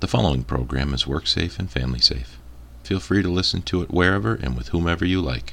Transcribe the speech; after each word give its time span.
The 0.00 0.08
following 0.08 0.44
program 0.44 0.94
is 0.94 1.06
work 1.06 1.26
safe 1.26 1.58
and 1.58 1.70
family 1.70 2.00
safe. 2.00 2.38
Feel 2.84 3.00
free 3.00 3.22
to 3.22 3.28
listen 3.28 3.60
to 3.62 3.82
it 3.82 3.90
wherever 3.90 4.34
and 4.34 4.56
with 4.56 4.68
whomever 4.68 5.04
you 5.04 5.20
like. 5.20 5.52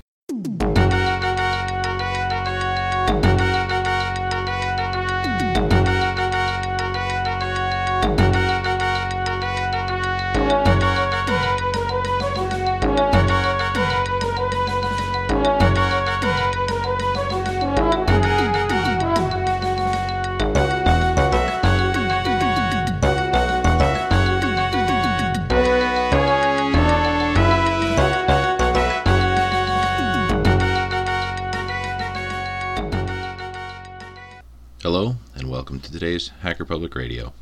Public 36.68 36.96
Radio. 36.96 37.34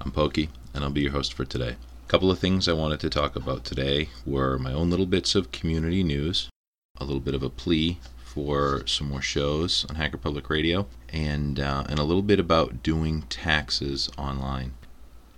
I'm 0.00 0.10
Pokey, 0.10 0.48
and 0.74 0.82
I'll 0.82 0.90
be 0.90 1.02
your 1.02 1.12
host 1.12 1.32
for 1.34 1.44
today. 1.44 1.76
A 2.04 2.08
couple 2.08 2.32
of 2.32 2.40
things 2.40 2.68
I 2.68 2.72
wanted 2.72 2.98
to 3.00 3.10
talk 3.10 3.36
about 3.36 3.64
today 3.64 4.08
were 4.26 4.58
my 4.58 4.72
own 4.72 4.90
little 4.90 5.06
bits 5.06 5.36
of 5.36 5.52
community 5.52 6.02
news, 6.02 6.48
a 6.98 7.04
little 7.04 7.20
bit 7.20 7.36
of 7.36 7.44
a 7.44 7.48
plea 7.48 7.98
for 8.24 8.84
some 8.86 9.08
more 9.08 9.22
shows 9.22 9.86
on 9.88 9.94
Hacker 9.94 10.16
Public 10.16 10.50
Radio, 10.50 10.88
and 11.10 11.60
uh, 11.60 11.84
and 11.88 12.00
a 12.00 12.04
little 12.04 12.22
bit 12.22 12.40
about 12.40 12.82
doing 12.82 13.22
taxes 13.22 14.10
online. 14.18 14.74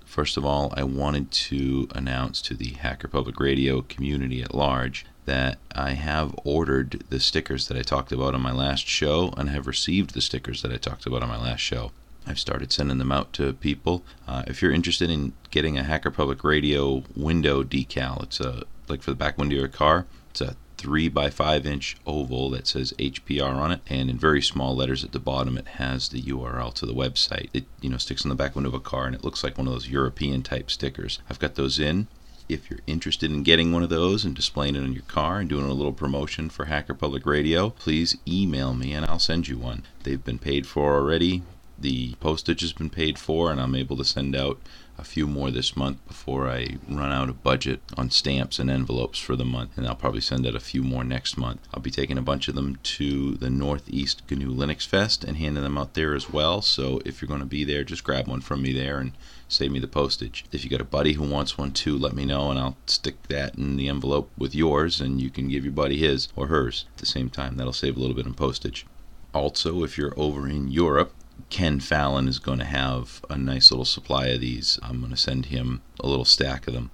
First 0.07 0.39
of 0.39 0.45
all, 0.47 0.73
I 0.75 0.85
wanted 0.85 1.31
to 1.31 1.87
announce 1.95 2.41
to 2.43 2.55
the 2.55 2.71
Hacker 2.71 3.09
Public 3.09 3.39
Radio 3.39 3.83
community 3.83 4.43
at 4.43 4.55
large 4.55 5.05
that 5.27 5.59
I 5.75 5.91
have 5.91 6.35
ordered 6.45 7.05
the 7.11 7.21
stickers 7.21 7.69
that 7.69 7.77
I 7.77 7.83
talked 7.83 8.11
about 8.11 8.35
on 8.35 8.41
my 8.41 8.53
last 8.53 8.87
show 8.87 9.35
and 9.37 9.51
have 9.51 9.67
received 9.67 10.15
the 10.15 10.23
stickers 10.23 10.63
that 10.63 10.73
I 10.73 10.77
talked 10.77 11.05
about 11.05 11.23
on 11.23 11.29
my 11.29 11.41
last 11.41 11.61
show. 11.61 11.93
I've 12.27 12.39
started 12.39 12.73
sending 12.73 12.99
them 12.99 13.13
out 13.13 13.33
to 13.35 13.53
people. 13.53 14.05
Uh, 14.27 14.45
if 14.47 14.63
you're 14.63 14.73
interested 14.73 15.11
in 15.11 15.35
getting 15.51 15.77
a 15.77 15.85
Hacker 15.85 16.11
Public 16.11 16.43
Radio 16.43 17.03
window 17.15 17.63
decal, 17.63 18.23
it's 18.23 18.41
a 18.41 18.65
like 18.89 19.03
for 19.03 19.11
the 19.11 19.17
back 19.17 19.39
window 19.39 19.57
of 19.57 19.61
your 19.61 19.69
car. 19.69 20.07
It's 20.31 20.41
a 20.41 20.57
three 20.77 21.09
by 21.09 21.31
five 21.31 21.67
inch 21.67 21.97
oval 22.07 22.51
that 22.51 22.67
says 22.67 22.93
HPR 22.99 23.55
on 23.55 23.73
it, 23.73 23.81
and 23.87 24.11
in 24.11 24.19
very 24.19 24.43
small 24.43 24.75
letters 24.75 25.05
at 25.05 25.13
the 25.13 25.19
bottom, 25.19 25.57
it 25.57 25.67
has 25.67 26.09
the 26.09 26.23
URL 26.23 26.73
to 26.75 26.87
the 26.87 26.95
website. 26.95 27.49
It 27.53 27.65
you 27.81 27.91
know 27.91 27.99
sticks 27.99 28.25
on 28.25 28.29
the 28.29 28.35
back 28.35 28.55
window 28.55 28.69
of 28.69 28.75
a 28.75 28.81
car, 28.81 29.07
and 29.07 29.15
it 29.15 29.25
looks 29.25 29.45
like 29.45 29.59
one 29.59 29.67
of 29.67 29.73
those 29.73 29.89
European 29.89 30.43
type 30.43 30.71
stickers. 30.71 31.21
I've 31.29 31.39
got 31.39 31.55
those 31.55 31.79
in. 31.79 32.09
If 32.47 32.69
you're 32.69 32.81
interested 32.87 33.31
in 33.31 33.43
getting 33.43 33.73
one 33.73 33.83
of 33.83 33.89
those 33.89 34.23
and 34.23 34.37
displaying 34.37 34.77
it 34.77 34.83
on 34.83 34.93
your 34.93 35.05
car 35.05 35.39
and 35.39 35.49
doing 35.49 35.65
a 35.65 35.73
little 35.73 35.95
promotion 35.95 36.51
for 36.51 36.67
Hacker 36.67 36.93
Public 36.93 37.25
Radio, 37.25 37.71
please 37.71 38.19
email 38.29 38.75
me 38.75 38.93
and 38.93 39.07
I'll 39.07 39.19
send 39.19 39.49
you 39.49 39.57
one. 39.57 39.85
They've 40.03 40.23
been 40.23 40.39
paid 40.39 40.67
for 40.67 40.95
already. 40.95 41.43
The 41.79 42.15
postage 42.21 42.61
has 42.61 42.73
been 42.73 42.91
paid 42.91 43.19
for, 43.19 43.51
and 43.51 43.61
I'm 43.61 43.75
able 43.75 43.97
to 43.97 44.05
send 44.05 44.37
out 44.37 44.61
a 44.97 45.05
few 45.05 45.27
more 45.27 45.51
this 45.51 45.77
month 45.77 46.07
before 46.07 46.49
I 46.49 46.77
run 46.89 47.11
out 47.11 47.29
of 47.29 47.43
budget 47.43 47.81
on 47.97 48.11
stamps 48.11 48.59
and 48.59 48.71
envelopes 48.71 49.19
for 49.19 49.35
the 49.35 49.45
month. 49.45 49.77
And 49.77 49.87
I'll 49.87 49.97
probably 49.97 50.21
send 50.21 50.47
out 50.47 50.55
a 50.55 50.61
few 50.61 50.83
more 50.83 51.03
next 51.03 51.37
month. 51.37 51.67
I'll 51.73 51.83
be 51.83 51.91
taking 51.91 52.17
a 52.17 52.23
bunch 52.23 52.47
of 52.47 52.55
them 52.55 52.79
to 52.83 53.35
the 53.35 53.51
Northeast 53.51 54.23
GNU 54.31 54.55
Linux 54.55 54.87
Fest 54.87 55.25
and 55.25 55.37
handing 55.37 55.65
them 55.65 55.77
out 55.77 55.95
there 55.95 56.15
as 56.15 56.31
well. 56.31 56.63
So 56.63 57.01
if 57.05 57.21
you're 57.21 57.29
going 57.29 57.41
to 57.41 57.47
be 57.47 57.65
there, 57.65 57.83
just 57.83 58.05
grab 58.05 58.29
one 58.29 58.41
from 58.41 58.63
me 58.63 58.73
there 58.73 58.99
and 58.99 59.13
save 59.49 59.73
me 59.73 59.81
the 59.81 59.89
postage. 59.89 60.45
If 60.53 60.63
you 60.63 60.71
got 60.71 60.81
a 60.81 60.85
buddy 60.85 61.15
who 61.15 61.29
wants 61.29 61.59
one 61.59 61.73
too, 61.73 61.99
let 61.99 62.15
me 62.15 62.25
know 62.25 62.51
and 62.51 62.59
I'll 62.59 62.77
stick 62.87 63.21
that 63.25 63.57
in 63.57 63.77
the 63.77 63.89
envelope 63.89 64.31
with 64.39 64.55
yours 64.55 65.01
and 65.01 65.21
you 65.21 65.31
can 65.31 65.49
give 65.49 65.65
your 65.65 65.73
buddy 65.73 65.99
his 65.99 66.29
or 66.37 66.47
hers 66.47 66.87
at 66.95 66.99
the 66.99 67.07
same 67.07 67.31
time. 67.31 67.57
That'll 67.57 67.73
save 67.73 67.97
a 67.97 68.01
little 68.01 68.17
bit 68.17 68.27
in 68.27 68.35
postage. 68.35 68.87
Also, 69.33 69.83
if 69.83 69.99
you're 69.99 70.15
over 70.17 70.49
in 70.49 70.71
Europe, 70.71 71.13
Ken 71.51 71.81
Fallon 71.81 72.29
is 72.29 72.39
going 72.39 72.59
to 72.59 72.65
have 72.65 73.25
a 73.31 73.37
nice 73.37 73.71
little 73.71 73.85
supply 73.85 74.27
of 74.27 74.41
these. 74.41 74.79
I'm 74.83 75.01
going 75.01 75.13
to 75.13 75.17
send 75.17 75.47
him 75.47 75.83
a 76.01 76.07
little 76.07 76.25
stack 76.25 76.67
of 76.67 76.75
them. 76.75 76.91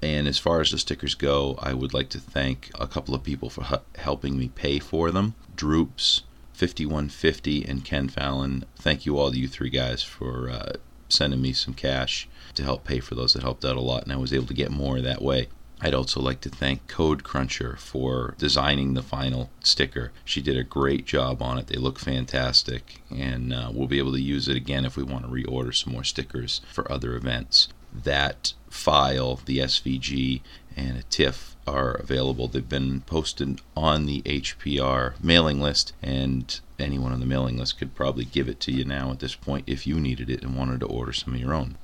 And 0.00 0.28
as 0.28 0.38
far 0.38 0.60
as 0.60 0.70
the 0.70 0.78
stickers 0.78 1.14
go, 1.14 1.58
I 1.60 1.74
would 1.74 1.92
like 1.92 2.08
to 2.10 2.20
thank 2.20 2.70
a 2.78 2.86
couple 2.86 3.14
of 3.14 3.24
people 3.24 3.50
for 3.50 3.80
helping 3.96 4.38
me 4.38 4.48
pay 4.48 4.78
for 4.78 5.10
them. 5.10 5.34
Droops, 5.56 6.22
5150, 6.52 7.64
and 7.64 7.84
Ken 7.84 8.08
Fallon. 8.08 8.64
Thank 8.76 9.06
you 9.06 9.18
all, 9.18 9.34
you 9.34 9.48
three 9.48 9.70
guys, 9.70 10.02
for 10.02 10.50
uh, 10.50 10.72
sending 11.08 11.42
me 11.42 11.52
some 11.52 11.74
cash 11.74 12.28
to 12.54 12.62
help 12.62 12.84
pay 12.84 13.00
for 13.00 13.16
those. 13.16 13.32
That 13.32 13.42
helped 13.42 13.64
out 13.64 13.76
a 13.76 13.80
lot, 13.80 14.04
and 14.04 14.12
I 14.12 14.16
was 14.16 14.32
able 14.32 14.46
to 14.46 14.54
get 14.54 14.70
more 14.70 15.00
that 15.00 15.22
way. 15.22 15.48
I'd 15.80 15.94
also 15.94 16.20
like 16.20 16.40
to 16.40 16.48
thank 16.48 16.88
Code 16.88 17.22
Cruncher 17.22 17.76
for 17.78 18.34
designing 18.36 18.94
the 18.94 19.02
final 19.02 19.50
sticker. 19.60 20.12
She 20.24 20.42
did 20.42 20.56
a 20.56 20.64
great 20.64 21.04
job 21.04 21.40
on 21.40 21.56
it. 21.56 21.68
They 21.68 21.78
look 21.78 22.00
fantastic, 22.00 23.00
and 23.10 23.52
uh, 23.52 23.70
we'll 23.72 23.86
be 23.86 23.98
able 23.98 24.12
to 24.12 24.20
use 24.20 24.48
it 24.48 24.56
again 24.56 24.84
if 24.84 24.96
we 24.96 25.04
want 25.04 25.24
to 25.24 25.30
reorder 25.30 25.74
some 25.74 25.92
more 25.92 26.04
stickers 26.04 26.60
for 26.72 26.90
other 26.90 27.14
events. 27.14 27.68
That 27.92 28.54
file, 28.68 29.40
the 29.44 29.58
SVG, 29.58 30.40
and 30.76 30.98
a 30.98 31.02
TIFF 31.04 31.56
are 31.66 31.92
available. 31.92 32.48
They've 32.48 32.68
been 32.68 33.02
posted 33.02 33.60
on 33.76 34.06
the 34.06 34.22
HPR 34.22 35.14
mailing 35.22 35.60
list, 35.60 35.92
and 36.02 36.58
anyone 36.78 37.12
on 37.12 37.20
the 37.20 37.26
mailing 37.26 37.56
list 37.56 37.78
could 37.78 37.94
probably 37.94 38.24
give 38.24 38.48
it 38.48 38.58
to 38.60 38.72
you 38.72 38.84
now 38.84 39.12
at 39.12 39.20
this 39.20 39.36
point 39.36 39.64
if 39.68 39.86
you 39.86 40.00
needed 40.00 40.28
it 40.28 40.42
and 40.42 40.56
wanted 40.56 40.80
to 40.80 40.86
order 40.86 41.12
some 41.12 41.34
of 41.34 41.40
your 41.40 41.54
own. 41.54 41.76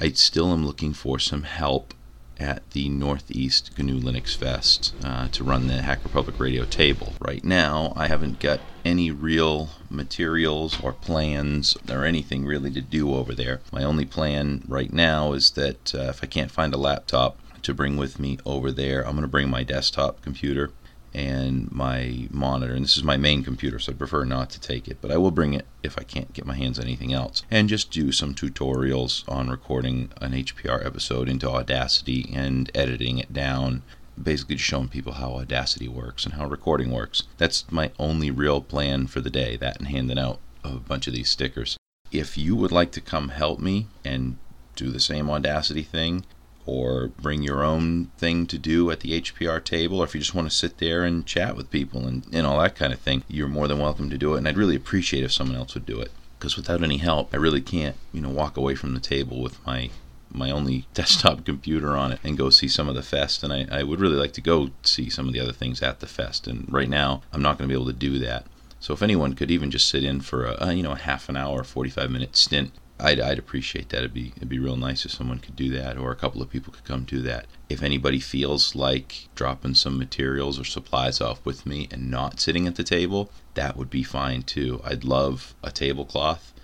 I 0.00 0.10
still 0.10 0.52
am 0.52 0.66
looking 0.66 0.92
for 0.92 1.18
some 1.18 1.44
help 1.44 1.94
at 2.38 2.68
the 2.70 2.88
Northeast 2.88 3.70
GNU 3.78 4.00
Linux 4.00 4.36
Fest 4.36 4.94
uh, 5.02 5.28
to 5.28 5.44
run 5.44 5.66
the 5.66 5.82
Hacker 5.82 6.08
Public 6.08 6.38
Radio 6.38 6.64
table. 6.64 7.14
Right 7.20 7.44
now, 7.44 7.92
I 7.96 8.08
haven't 8.08 8.40
got 8.40 8.60
any 8.84 9.10
real 9.10 9.70
materials 9.90 10.80
or 10.82 10.92
plans 10.92 11.76
or 11.90 12.04
anything 12.04 12.44
really 12.44 12.70
to 12.72 12.80
do 12.80 13.14
over 13.14 13.34
there. 13.34 13.60
My 13.72 13.82
only 13.82 14.04
plan 14.04 14.62
right 14.68 14.92
now 14.92 15.32
is 15.32 15.50
that 15.52 15.94
uh, 15.94 16.08
if 16.10 16.22
I 16.22 16.26
can't 16.26 16.50
find 16.50 16.72
a 16.74 16.78
laptop 16.78 17.38
to 17.62 17.74
bring 17.74 17.96
with 17.96 18.20
me 18.20 18.38
over 18.46 18.70
there, 18.70 19.04
I'm 19.04 19.12
going 19.12 19.22
to 19.22 19.28
bring 19.28 19.50
my 19.50 19.62
desktop 19.62 20.22
computer 20.22 20.70
and 21.16 21.72
my 21.72 22.28
monitor. 22.30 22.74
And 22.74 22.84
this 22.84 22.98
is 22.98 23.02
my 23.02 23.16
main 23.16 23.42
computer, 23.42 23.78
so 23.78 23.90
I 23.90 23.94
prefer 23.94 24.24
not 24.24 24.50
to 24.50 24.60
take 24.60 24.86
it, 24.86 24.98
but 25.00 25.10
I 25.10 25.16
will 25.16 25.30
bring 25.30 25.54
it 25.54 25.64
if 25.82 25.98
I 25.98 26.02
can't 26.02 26.32
get 26.34 26.44
my 26.44 26.54
hands 26.54 26.78
on 26.78 26.84
anything 26.84 27.14
else. 27.14 27.42
And 27.50 27.70
just 27.70 27.90
do 27.90 28.12
some 28.12 28.34
tutorials 28.34 29.26
on 29.26 29.48
recording 29.48 30.10
an 30.20 30.32
HPR 30.32 30.84
episode 30.84 31.28
into 31.28 31.48
Audacity 31.48 32.30
and 32.34 32.70
editing 32.74 33.18
it 33.18 33.32
down. 33.32 33.82
Basically, 34.22 34.56
just 34.56 34.68
showing 34.68 34.88
people 34.88 35.14
how 35.14 35.32
Audacity 35.32 35.88
works 35.88 36.26
and 36.26 36.34
how 36.34 36.46
recording 36.46 36.90
works. 36.90 37.22
That's 37.38 37.64
my 37.70 37.92
only 37.98 38.30
real 38.30 38.60
plan 38.60 39.06
for 39.06 39.22
the 39.22 39.30
day, 39.30 39.56
that 39.56 39.78
and 39.78 39.88
handing 39.88 40.18
out 40.18 40.38
a 40.62 40.72
bunch 40.72 41.06
of 41.06 41.14
these 41.14 41.30
stickers. 41.30 41.78
If 42.12 42.36
you 42.36 42.54
would 42.56 42.72
like 42.72 42.92
to 42.92 43.00
come 43.00 43.30
help 43.30 43.58
me 43.58 43.88
and 44.04 44.36
do 44.74 44.90
the 44.90 45.00
same 45.00 45.30
Audacity 45.30 45.82
thing, 45.82 46.26
or 46.66 47.08
bring 47.08 47.42
your 47.42 47.62
own 47.62 48.06
thing 48.18 48.46
to 48.46 48.58
do 48.58 48.90
at 48.90 49.00
the 49.00 49.20
HPR 49.20 49.62
table, 49.64 50.00
or 50.00 50.04
if 50.04 50.14
you 50.14 50.20
just 50.20 50.34
want 50.34 50.50
to 50.50 50.56
sit 50.56 50.78
there 50.78 51.04
and 51.04 51.24
chat 51.24 51.56
with 51.56 51.70
people 51.70 52.06
and, 52.06 52.26
and 52.32 52.46
all 52.46 52.60
that 52.60 52.74
kind 52.74 52.92
of 52.92 52.98
thing, 52.98 53.22
you're 53.28 53.48
more 53.48 53.68
than 53.68 53.78
welcome 53.78 54.10
to 54.10 54.18
do 54.18 54.34
it. 54.34 54.38
And 54.38 54.48
I'd 54.48 54.56
really 54.56 54.76
appreciate 54.76 55.24
if 55.24 55.32
someone 55.32 55.56
else 55.56 55.74
would 55.74 55.86
do 55.86 56.00
it. 56.00 56.10
Because 56.38 56.56
without 56.56 56.82
any 56.82 56.98
help, 56.98 57.32
I 57.32 57.38
really 57.38 57.62
can't, 57.62 57.96
you 58.12 58.20
know, 58.20 58.28
walk 58.28 58.56
away 58.56 58.74
from 58.74 58.92
the 58.94 59.00
table 59.00 59.40
with 59.40 59.64
my 59.66 59.90
my 60.28 60.50
only 60.50 60.86
desktop 60.94 61.44
computer 61.44 61.96
on 61.96 62.12
it 62.12 62.18
and 62.22 62.36
go 62.36 62.50
see 62.50 62.68
some 62.68 62.88
of 62.88 62.94
the 62.94 63.02
fest. 63.02 63.42
And 63.42 63.52
I, 63.52 63.66
I 63.70 63.82
would 63.84 64.00
really 64.00 64.16
like 64.16 64.32
to 64.34 64.40
go 64.40 64.70
see 64.82 65.08
some 65.08 65.28
of 65.28 65.32
the 65.32 65.40
other 65.40 65.52
things 65.52 65.80
at 65.82 66.00
the 66.00 66.06
fest. 66.06 66.46
And 66.46 66.70
right 66.70 66.88
now, 66.88 67.22
I'm 67.32 67.40
not 67.40 67.56
going 67.56 67.68
to 67.68 67.72
be 67.72 67.80
able 67.80 67.90
to 67.90 67.98
do 67.98 68.18
that. 68.18 68.44
So 68.80 68.92
if 68.92 69.02
anyone 69.02 69.34
could 69.34 69.50
even 69.50 69.70
just 69.70 69.88
sit 69.88 70.04
in 70.04 70.20
for 70.20 70.44
a, 70.44 70.74
you 70.74 70.82
know 70.82 70.92
a 70.92 70.96
half 70.96 71.28
an 71.28 71.36
hour, 71.36 71.64
45 71.64 72.10
minute 72.10 72.36
stint 72.36 72.72
I'd, 72.98 73.20
I'd 73.20 73.38
appreciate 73.38 73.90
that. 73.90 73.98
It'd 73.98 74.14
be 74.14 74.32
it'd 74.36 74.48
be 74.48 74.58
real 74.58 74.76
nice 74.76 75.04
if 75.04 75.10
someone 75.10 75.38
could 75.38 75.56
do 75.56 75.70
that, 75.70 75.98
or 75.98 76.10
a 76.10 76.16
couple 76.16 76.40
of 76.40 76.48
people 76.48 76.72
could 76.72 76.84
come 76.84 77.04
do 77.04 77.20
that. 77.22 77.46
If 77.68 77.82
anybody 77.82 78.20
feels 78.20 78.74
like 78.74 79.28
dropping 79.34 79.74
some 79.74 79.98
materials 79.98 80.58
or 80.58 80.64
supplies 80.64 81.20
off 81.20 81.44
with 81.44 81.66
me 81.66 81.88
and 81.90 82.10
not 82.10 82.40
sitting 82.40 82.66
at 82.66 82.76
the 82.76 82.84
table, 82.84 83.30
that 83.54 83.76
would 83.76 83.90
be 83.90 84.02
fine 84.02 84.42
too. 84.42 84.80
I'd 84.82 85.04
love 85.04 85.54
a 85.62 85.70
tablecloth, 85.70 86.54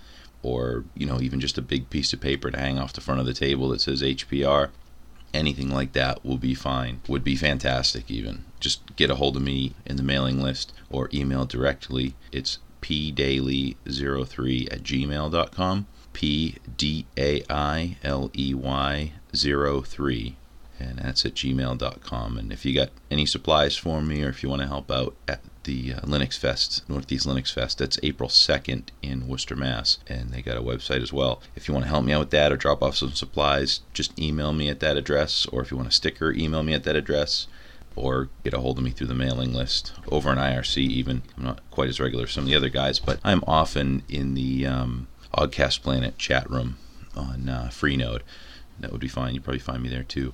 or 0.41 0.85
you 0.95 1.05
know 1.05 1.21
even 1.21 1.39
just 1.39 1.59
a 1.59 1.61
big 1.61 1.91
piece 1.91 2.13
of 2.13 2.21
paper 2.21 2.49
to 2.49 2.59
hang 2.59 2.79
off 2.79 2.93
the 2.93 3.01
front 3.01 3.19
of 3.19 3.27
the 3.27 3.33
table 3.33 3.69
that 3.69 3.81
says 3.81 4.01
HPR. 4.01 4.69
Anything 5.35 5.69
like 5.69 5.93
that 5.93 6.23
will 6.25 6.37
be 6.37 6.53
fine. 6.55 7.01
Would 7.07 7.23
be 7.23 7.35
fantastic. 7.35 8.09
Even 8.09 8.45
just 8.59 8.95
get 8.95 9.09
a 9.11 9.15
hold 9.15 9.35
of 9.35 9.41
me 9.43 9.73
in 9.85 9.97
the 9.97 10.03
mailing 10.03 10.41
list 10.41 10.73
or 10.89 11.09
email 11.13 11.45
directly. 11.45 12.15
It's 12.31 12.59
pdailey03 12.81 14.73
at 14.73 14.83
gmail.com. 14.83 15.87
P 16.13 16.55
D 16.77 17.05
A 17.17 17.43
I 17.49 17.97
L 18.03 18.31
E 18.37 18.53
Y 18.53 19.11
03 19.35 20.35
and 20.79 20.99
that's 20.99 21.25
at 21.25 21.33
gmail.com 21.35 22.37
and 22.37 22.51
if 22.51 22.65
you 22.65 22.73
got 22.73 22.89
any 23.11 23.25
supplies 23.25 23.75
for 23.75 24.01
me 24.01 24.23
or 24.23 24.29
if 24.29 24.43
you 24.43 24.49
want 24.49 24.61
to 24.61 24.67
help 24.67 24.91
out 24.91 25.15
at 25.27 25.41
the 25.63 25.93
uh, 25.93 25.99
Linux 26.01 26.37
Fest, 26.37 26.87
Northeast 26.89 27.25
Linux 27.25 27.53
Fest. 27.53 27.77
That's 27.77 27.99
April 28.03 28.29
2nd 28.29 28.83
in 29.01 29.27
Worcester, 29.27 29.55
Mass. 29.55 29.99
And 30.07 30.31
they 30.31 30.41
got 30.41 30.57
a 30.57 30.61
website 30.61 31.01
as 31.01 31.13
well. 31.13 31.41
If 31.55 31.67
you 31.67 31.73
want 31.73 31.85
to 31.85 31.89
help 31.89 32.05
me 32.05 32.13
out 32.13 32.19
with 32.19 32.29
that 32.31 32.51
or 32.51 32.57
drop 32.57 32.83
off 32.83 32.95
some 32.95 33.13
supplies, 33.13 33.81
just 33.93 34.17
email 34.19 34.53
me 34.53 34.69
at 34.69 34.79
that 34.81 34.97
address. 34.97 35.45
Or 35.47 35.61
if 35.61 35.71
you 35.71 35.77
want 35.77 35.89
a 35.89 35.93
sticker, 35.93 36.31
email 36.31 36.63
me 36.63 36.73
at 36.73 36.83
that 36.83 36.95
address. 36.95 37.47
Or 37.95 38.29
get 38.43 38.53
a 38.53 38.59
hold 38.59 38.79
of 38.79 38.83
me 38.83 38.89
through 38.89 39.07
the 39.07 39.13
mailing 39.13 39.53
list 39.53 39.93
over 40.11 40.31
in 40.31 40.37
IRC, 40.37 40.77
even. 40.77 41.21
I'm 41.37 41.43
not 41.43 41.61
quite 41.69 41.89
as 41.89 41.99
regular 41.99 42.23
as 42.23 42.31
some 42.31 42.45
of 42.45 42.49
the 42.49 42.55
other 42.55 42.69
guys, 42.69 42.99
but 42.99 43.19
I'm 43.23 43.43
often 43.45 44.01
in 44.09 44.33
the 44.33 44.65
um, 44.65 45.07
Oggcast 45.35 45.81
Planet 45.81 46.17
chat 46.17 46.49
room 46.49 46.77
on 47.15 47.49
uh, 47.49 47.69
Freenode. 47.71 48.21
That 48.79 48.91
would 48.91 49.01
be 49.01 49.07
fine. 49.07 49.33
You'd 49.33 49.43
probably 49.43 49.59
find 49.59 49.83
me 49.83 49.89
there 49.89 50.03
too. 50.03 50.33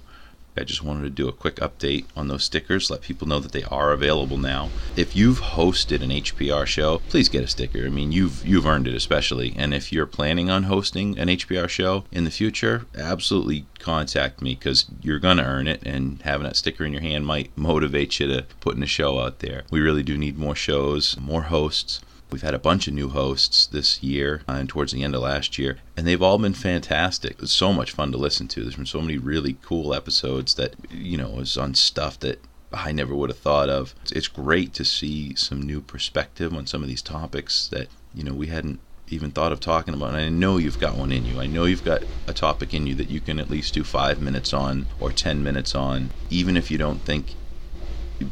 I 0.60 0.66
just 0.66 0.84
wanted 0.84 1.04
to 1.04 1.10
do 1.10 1.30
a 1.30 1.34
quick 1.34 1.56
update 1.58 2.06
on 2.18 2.28
those 2.28 2.44
stickers, 2.44 2.90
let 2.90 3.02
people 3.02 3.28
know 3.28 3.40
that 3.40 3.54
they 3.54 3.64
are 3.64 3.94
available 3.94 4.38
now. 4.38 4.70
If 4.98 5.16
you've 5.16 5.40
hosted 5.40 6.04
an 6.04 6.10
HPR 6.10 6.66
show, 6.66 6.98
please 7.08 7.30
get 7.30 7.46
a 7.46 7.48
sticker. 7.48 7.86
I 7.86 7.90
mean, 7.90 8.12
you've 8.12 8.46
you've 8.46 8.66
earned 8.66 8.88
it 8.88 8.94
especially. 8.94 9.54
And 9.56 9.74
if 9.74 9.94
you're 9.94 10.06
planning 10.06 10.50
on 10.50 10.64
hosting 10.64 11.18
an 11.18 11.30
HPR 11.30 11.70
show 11.70 12.04
in 12.12 12.26
the 12.26 12.32
future, 12.32 12.86
absolutely 12.98 13.68
contact 13.80 14.42
me 14.42 14.56
cuz 14.56 14.86
you're 15.02 15.20
going 15.20 15.38
to 15.38 15.46
earn 15.46 15.68
it 15.68 15.82
and 15.84 16.22
having 16.24 16.44
that 16.44 16.58
sticker 16.58 16.84
in 16.84 16.92
your 16.92 17.02
hand 17.02 17.26
might 17.26 17.58
motivate 17.58 18.20
you 18.20 18.28
to 18.28 18.46
putting 18.60 18.84
a 18.84 18.88
show 18.88 19.20
out 19.22 19.40
there. 19.40 19.64
We 19.72 19.80
really 19.80 20.04
do 20.04 20.18
need 20.18 20.38
more 20.38 20.56
shows, 20.56 21.16
more 21.18 21.44
hosts. 21.44 22.02
We've 22.32 22.42
had 22.44 22.54
a 22.54 22.60
bunch 22.60 22.88
of 22.88 22.94
new 22.94 23.10
hosts 23.10 23.66
this 23.66 24.04
year 24.04 24.44
uh, 24.48 24.54
and 24.54 24.70
towards 24.70 24.92
the 24.92 25.04
end 25.04 25.16
of 25.16 25.22
last 25.22 25.58
year, 25.58 25.80
and 25.98 26.06
they've 26.06 26.22
all 26.22 26.38
been 26.38 26.54
fantastic. 26.54 27.38
It's 27.42 27.52
so 27.52 27.74
much 27.74 27.92
fun 27.92 28.12
to 28.12 28.18
listen 28.18 28.48
to. 28.50 28.62
There's 28.62 28.76
been 28.76 28.86
so 28.86 29.02
many 29.02 29.18
really 29.18 29.58
cool 29.64 29.94
episodes 29.94 30.54
that, 30.56 30.76
you 30.92 31.18
know, 31.18 31.40
is 31.40 31.58
on 31.58 31.74
stuff 31.74 32.20
that 32.20 32.40
I 32.72 32.92
never 32.92 33.16
would 33.16 33.32
have 33.32 33.40
thought 33.40 33.70
of. 33.70 33.96
It's 34.12 34.28
great 34.28 34.74
to 34.76 34.86
see 34.86 35.34
some 35.36 35.62
new 35.62 35.82
perspective 35.82 36.54
on 36.54 36.68
some 36.68 36.84
of 36.84 36.88
these 36.88 37.02
topics 37.02 37.68
that, 37.70 37.88
you 38.14 38.24
know, 38.24 38.34
we 38.34 38.48
hadn't 38.48 38.80
even 39.10 39.32
thought 39.32 39.52
of 39.52 39.60
talking 39.60 39.96
about. 39.96 40.10
And 40.10 40.18
I 40.18 40.30
know 40.30 40.58
you've 40.58 40.80
got 40.80 40.96
one 40.96 41.12
in 41.12 41.26
you. 41.26 41.40
I 41.40 41.48
know 41.48 41.66
you've 41.66 41.84
got 41.84 42.04
a 42.28 42.34
topic 42.34 42.74
in 42.76 42.86
you 42.86 42.96
that 42.96 43.10
you 43.10 43.20
can 43.20 43.40
at 43.40 43.50
least 43.50 43.74
do 43.74 43.84
five 43.84 44.22
minutes 44.22 44.54
on 44.54 44.86
or 45.00 45.12
10 45.12 45.44
minutes 45.44 45.74
on, 45.74 46.12
even 46.30 46.56
if 46.56 46.70
you 46.70 46.78
don't 46.78 47.00
think 47.00 47.34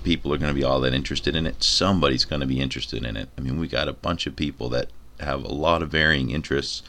people 0.03 0.33
are 0.33 0.37
going 0.37 0.53
to 0.53 0.59
be 0.59 0.63
all 0.63 0.79
that 0.81 0.93
interested 0.93 1.35
in 1.35 1.47
it. 1.47 1.63
Somebody's 1.63 2.25
going 2.25 2.41
to 2.41 2.47
be 2.47 2.59
interested 2.59 3.03
in 3.05 3.17
it. 3.17 3.29
I 3.37 3.41
mean, 3.41 3.59
we 3.59 3.67
got 3.67 3.87
a 3.87 3.93
bunch 3.93 4.27
of 4.27 4.35
people 4.35 4.69
that 4.69 4.89
have 5.19 5.43
a 5.43 5.53
lot 5.53 5.81
of 5.81 5.89
varying 5.89 6.29
interests. 6.29 6.83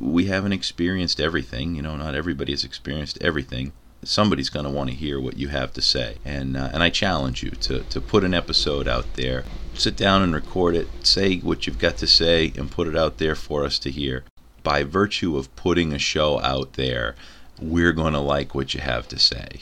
We 0.00 0.26
haven't 0.26 0.52
experienced 0.52 1.20
everything, 1.20 1.74
you 1.74 1.82
know, 1.82 1.96
not 1.96 2.14
everybody 2.14 2.52
has 2.52 2.64
experienced 2.64 3.18
everything. 3.20 3.72
Somebody's 4.02 4.50
going 4.50 4.66
to 4.66 4.70
want 4.70 4.90
to 4.90 4.96
hear 4.96 5.18
what 5.18 5.38
you 5.38 5.48
have 5.48 5.72
to 5.74 5.82
say. 5.82 6.16
And, 6.24 6.56
uh, 6.56 6.70
and 6.72 6.82
I 6.82 6.90
challenge 6.90 7.42
you 7.42 7.50
to, 7.50 7.80
to 7.80 8.00
put 8.00 8.24
an 8.24 8.34
episode 8.34 8.86
out 8.86 9.14
there. 9.14 9.44
Sit 9.74 9.96
down 9.96 10.22
and 10.22 10.34
record 10.34 10.74
it. 10.74 10.88
Say 11.06 11.38
what 11.38 11.66
you've 11.66 11.78
got 11.78 11.96
to 11.98 12.06
say 12.06 12.52
and 12.56 12.70
put 12.70 12.86
it 12.86 12.96
out 12.96 13.18
there 13.18 13.34
for 13.34 13.64
us 13.64 13.78
to 13.80 13.90
hear. 13.90 14.24
By 14.62 14.82
virtue 14.82 15.36
of 15.36 15.54
putting 15.56 15.92
a 15.92 15.98
show 15.98 16.40
out 16.40 16.74
there, 16.74 17.16
we're 17.60 17.92
going 17.92 18.12
to 18.12 18.20
like 18.20 18.54
what 18.54 18.74
you 18.74 18.80
have 18.80 19.08
to 19.08 19.18
say 19.18 19.60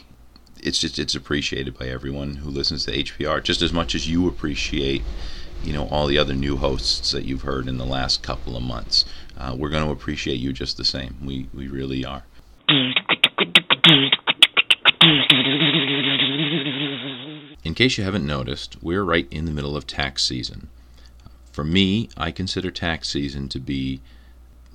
it's 0.62 0.78
just 0.78 0.98
it's 0.98 1.14
appreciated 1.14 1.78
by 1.78 1.86
everyone 1.86 2.36
who 2.36 2.50
listens 2.50 2.84
to 2.86 2.92
HPR 2.92 3.42
just 3.42 3.62
as 3.62 3.72
much 3.72 3.94
as 3.94 4.08
you 4.08 4.28
appreciate 4.28 5.02
you 5.62 5.72
know 5.72 5.86
all 5.88 6.06
the 6.06 6.18
other 6.18 6.34
new 6.34 6.56
hosts 6.56 7.12
that 7.12 7.24
you've 7.24 7.42
heard 7.42 7.68
in 7.68 7.78
the 7.78 7.84
last 7.84 8.22
couple 8.22 8.56
of 8.56 8.62
months. 8.62 9.04
Uh, 9.36 9.54
we're 9.58 9.68
going 9.68 9.84
to 9.84 9.90
appreciate 9.90 10.36
you 10.36 10.52
just 10.52 10.76
the 10.76 10.84
same. 10.84 11.16
We 11.22 11.48
we 11.52 11.68
really 11.68 12.04
are. 12.04 12.24
In 17.64 17.74
case 17.74 17.96
you 17.96 18.04
haven't 18.04 18.26
noticed, 18.26 18.82
we're 18.82 19.04
right 19.04 19.26
in 19.30 19.44
the 19.44 19.52
middle 19.52 19.76
of 19.76 19.86
tax 19.86 20.24
season. 20.24 20.68
For 21.52 21.64
me, 21.64 22.08
I 22.16 22.30
consider 22.30 22.70
tax 22.70 23.08
season 23.08 23.48
to 23.50 23.60
be 23.60 24.00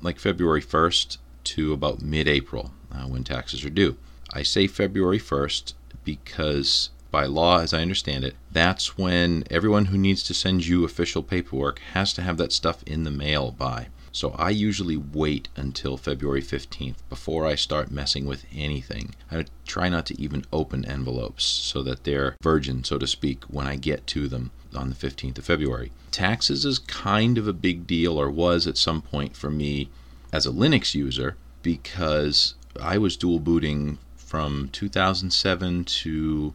like 0.01 0.19
February 0.19 0.61
1st 0.61 1.17
to 1.45 1.73
about 1.73 2.01
mid 2.01 2.27
April 2.27 2.71
uh, 2.91 3.03
when 3.03 3.23
taxes 3.23 3.65
are 3.65 3.69
due. 3.69 3.97
I 4.37 4.43
say 4.43 4.67
February 4.67 5.17
1st 5.17 5.73
because 6.03 6.91
by 7.09 7.25
law, 7.25 7.61
as 7.61 7.73
I 7.73 7.81
understand 7.81 8.23
it, 8.23 8.35
that's 8.51 8.95
when 8.95 9.43
everyone 9.49 9.85
who 9.85 9.97
needs 9.97 10.21
to 10.23 10.35
send 10.35 10.67
you 10.67 10.85
official 10.85 11.23
paperwork 11.23 11.79
has 11.93 12.13
to 12.13 12.21
have 12.21 12.37
that 12.37 12.53
stuff 12.53 12.83
in 12.83 13.03
the 13.03 13.09
mail 13.09 13.49
by. 13.49 13.87
So 14.11 14.35
I 14.37 14.51
usually 14.51 14.95
wait 14.95 15.47
until 15.55 15.97
February 15.97 16.43
15th 16.43 16.97
before 17.09 17.47
I 17.47 17.55
start 17.55 17.89
messing 17.89 18.27
with 18.27 18.45
anything. 18.55 19.15
I 19.31 19.45
try 19.65 19.89
not 19.89 20.05
to 20.05 20.21
even 20.21 20.45
open 20.53 20.85
envelopes 20.85 21.43
so 21.43 21.81
that 21.81 22.03
they're 22.03 22.35
virgin, 22.43 22.83
so 22.83 22.99
to 22.99 23.07
speak, 23.07 23.43
when 23.45 23.65
I 23.65 23.75
get 23.75 24.05
to 24.07 24.27
them 24.27 24.51
on 24.75 24.89
the 24.89 24.95
15th 24.95 25.39
of 25.39 25.45
February. 25.45 25.91
Taxes 26.11 26.63
is 26.63 26.77
kind 26.77 27.39
of 27.39 27.47
a 27.47 27.53
big 27.53 27.87
deal, 27.87 28.19
or 28.19 28.29
was 28.29 28.67
at 28.67 28.77
some 28.77 29.01
point 29.01 29.35
for 29.35 29.49
me 29.49 29.89
as 30.31 30.45
a 30.45 30.51
Linux 30.51 30.93
user, 30.93 31.37
because 31.63 32.53
I 32.79 32.99
was 32.99 33.17
dual 33.17 33.39
booting 33.39 33.97
from 34.27 34.67
2007 34.73 35.85
to 35.85 36.53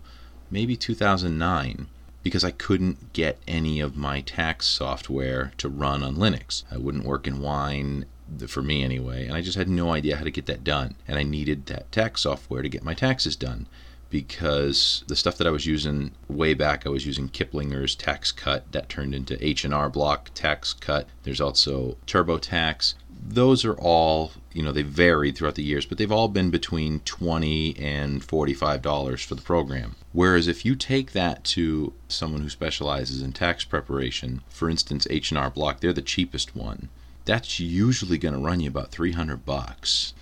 maybe 0.50 0.76
2009 0.76 1.86
because 2.22 2.44
I 2.44 2.50
couldn't 2.50 3.14
get 3.14 3.38
any 3.48 3.80
of 3.80 3.96
my 3.96 4.20
tax 4.20 4.66
software 4.66 5.52
to 5.56 5.70
run 5.70 6.02
on 6.02 6.16
Linux. 6.16 6.64
I 6.70 6.76
wouldn't 6.76 7.06
work 7.06 7.26
in 7.26 7.40
Wine 7.40 8.04
for 8.46 8.62
me 8.62 8.84
anyway, 8.84 9.26
and 9.26 9.34
I 9.34 9.40
just 9.40 9.56
had 9.56 9.68
no 9.68 9.92
idea 9.92 10.16
how 10.16 10.24
to 10.24 10.30
get 10.30 10.46
that 10.46 10.62
done. 10.62 10.94
And 11.08 11.18
I 11.18 11.22
needed 11.22 11.66
that 11.66 11.90
tax 11.90 12.22
software 12.22 12.62
to 12.62 12.68
get 12.68 12.84
my 12.84 12.94
taxes 12.94 13.36
done 13.36 13.66
because 14.10 15.02
the 15.06 15.16
stuff 15.16 15.38
that 15.38 15.46
I 15.46 15.50
was 15.50 15.64
using 15.64 16.12
way 16.28 16.52
back, 16.52 16.86
I 16.86 16.90
was 16.90 17.06
using 17.06 17.30
Kiplinger's 17.30 17.94
tax 17.94 18.30
cut 18.30 18.70
that 18.72 18.90
turned 18.90 19.14
into 19.14 19.42
H&R 19.44 19.88
Block 19.88 20.30
tax 20.34 20.74
cut. 20.74 21.08
There's 21.22 21.40
also 21.40 21.96
TurboTax 22.06 22.94
those 23.24 23.64
are 23.64 23.74
all 23.74 24.32
you 24.52 24.62
know 24.62 24.72
they 24.72 24.82
varied 24.82 25.36
throughout 25.36 25.54
the 25.54 25.62
years 25.62 25.86
but 25.86 25.96
they've 25.96 26.12
all 26.12 26.28
been 26.28 26.50
between 26.50 27.00
20 27.00 27.76
and 27.78 28.24
45 28.24 28.82
dollars 28.82 29.22
for 29.22 29.34
the 29.34 29.42
program. 29.42 29.94
Whereas 30.12 30.48
if 30.48 30.64
you 30.64 30.74
take 30.74 31.12
that 31.12 31.44
to 31.44 31.92
someone 32.08 32.42
who 32.42 32.50
specializes 32.50 33.22
in 33.22 33.32
tax 33.32 33.64
preparation 33.64 34.42
for 34.48 34.68
instance 34.68 35.06
h&r 35.08 35.50
block 35.50 35.80
they're 35.80 35.92
the 35.92 36.02
cheapest 36.02 36.56
one 36.56 36.88
that's 37.24 37.60
usually 37.60 38.18
going 38.18 38.34
to 38.34 38.40
run 38.40 38.60
you 38.60 38.68
about 38.68 38.90
300 38.90 39.44
bucks. 39.44 40.12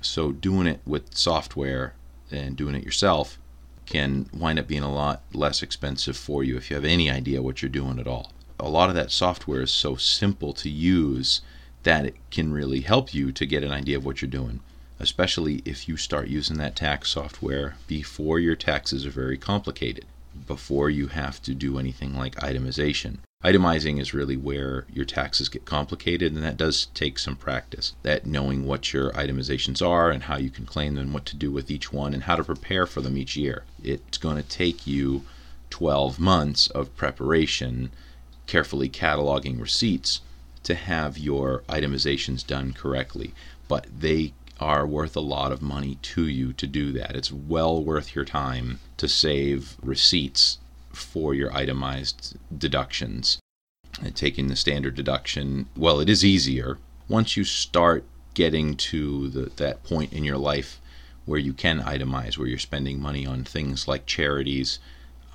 So 0.00 0.32
doing 0.32 0.66
it 0.66 0.80
with 0.86 1.16
software 1.16 1.94
and 2.30 2.56
doing 2.56 2.74
it 2.74 2.84
yourself 2.84 3.38
can 3.84 4.28
wind 4.32 4.58
up 4.58 4.66
being 4.66 4.82
a 4.82 4.92
lot 4.92 5.22
less 5.32 5.62
expensive 5.62 6.16
for 6.16 6.44
you 6.44 6.56
if 6.56 6.70
you 6.70 6.76
have 6.76 6.84
any 6.84 7.10
idea 7.10 7.42
what 7.42 7.62
you're 7.62 7.68
doing 7.68 7.98
at 7.98 8.06
all. 8.06 8.32
A 8.58 8.68
lot 8.68 8.88
of 8.88 8.94
that 8.94 9.10
software 9.10 9.62
is 9.62 9.70
so 9.70 9.96
simple 9.96 10.52
to 10.54 10.68
use 10.68 11.40
that 11.86 12.12
can 12.32 12.52
really 12.52 12.80
help 12.80 13.14
you 13.14 13.30
to 13.30 13.46
get 13.46 13.62
an 13.62 13.70
idea 13.70 13.96
of 13.96 14.04
what 14.04 14.20
you're 14.20 14.28
doing, 14.28 14.58
especially 14.98 15.62
if 15.64 15.88
you 15.88 15.96
start 15.96 16.26
using 16.26 16.56
that 16.58 16.74
tax 16.74 17.10
software 17.10 17.76
before 17.86 18.40
your 18.40 18.56
taxes 18.56 19.06
are 19.06 19.10
very 19.10 19.38
complicated, 19.38 20.04
before 20.48 20.90
you 20.90 21.06
have 21.06 21.40
to 21.40 21.54
do 21.54 21.78
anything 21.78 22.12
like 22.16 22.34
itemization. 22.40 23.18
Itemizing 23.44 24.00
is 24.00 24.12
really 24.12 24.36
where 24.36 24.84
your 24.92 25.04
taxes 25.04 25.48
get 25.48 25.64
complicated, 25.64 26.32
and 26.32 26.42
that 26.42 26.56
does 26.56 26.86
take 26.86 27.20
some 27.20 27.36
practice. 27.36 27.92
That 28.02 28.26
knowing 28.26 28.66
what 28.66 28.92
your 28.92 29.12
itemizations 29.12 29.80
are 29.80 30.10
and 30.10 30.24
how 30.24 30.38
you 30.38 30.50
can 30.50 30.66
claim 30.66 30.96
them, 30.96 31.12
what 31.12 31.24
to 31.26 31.36
do 31.36 31.52
with 31.52 31.70
each 31.70 31.92
one, 31.92 32.14
and 32.14 32.24
how 32.24 32.34
to 32.34 32.42
prepare 32.42 32.86
for 32.86 33.00
them 33.00 33.16
each 33.16 33.36
year. 33.36 33.62
It's 33.84 34.18
going 34.18 34.38
to 34.38 34.42
take 34.42 34.88
you 34.88 35.22
12 35.70 36.18
months 36.18 36.66
of 36.66 36.96
preparation, 36.96 37.92
carefully 38.48 38.88
cataloging 38.88 39.60
receipts 39.60 40.20
to 40.66 40.74
have 40.74 41.16
your 41.16 41.62
itemizations 41.68 42.44
done 42.44 42.72
correctly, 42.72 43.32
but 43.68 43.86
they 44.00 44.32
are 44.58 44.84
worth 44.84 45.14
a 45.14 45.20
lot 45.20 45.52
of 45.52 45.62
money 45.62 45.96
to 46.02 46.26
you 46.26 46.52
to 46.54 46.66
do 46.66 46.90
that. 46.90 47.14
It's 47.14 47.30
well 47.30 47.80
worth 47.80 48.16
your 48.16 48.24
time 48.24 48.80
to 48.96 49.06
save 49.06 49.76
receipts 49.80 50.58
for 50.92 51.34
your 51.34 51.54
itemized 51.54 52.36
deductions. 52.56 53.38
And 54.02 54.16
taking 54.16 54.48
the 54.48 54.56
standard 54.56 54.96
deduction, 54.96 55.66
well, 55.76 56.00
it 56.00 56.08
is 56.08 56.24
easier 56.24 56.78
once 57.08 57.36
you 57.36 57.44
start 57.44 58.04
getting 58.34 58.76
to 58.76 59.28
the, 59.28 59.50
that 59.56 59.84
point 59.84 60.12
in 60.12 60.24
your 60.24 60.36
life 60.36 60.80
where 61.26 61.38
you 61.38 61.52
can 61.52 61.80
itemize, 61.80 62.36
where 62.36 62.48
you're 62.48 62.58
spending 62.58 63.00
money 63.00 63.24
on 63.24 63.44
things 63.44 63.86
like 63.86 64.04
charities, 64.04 64.80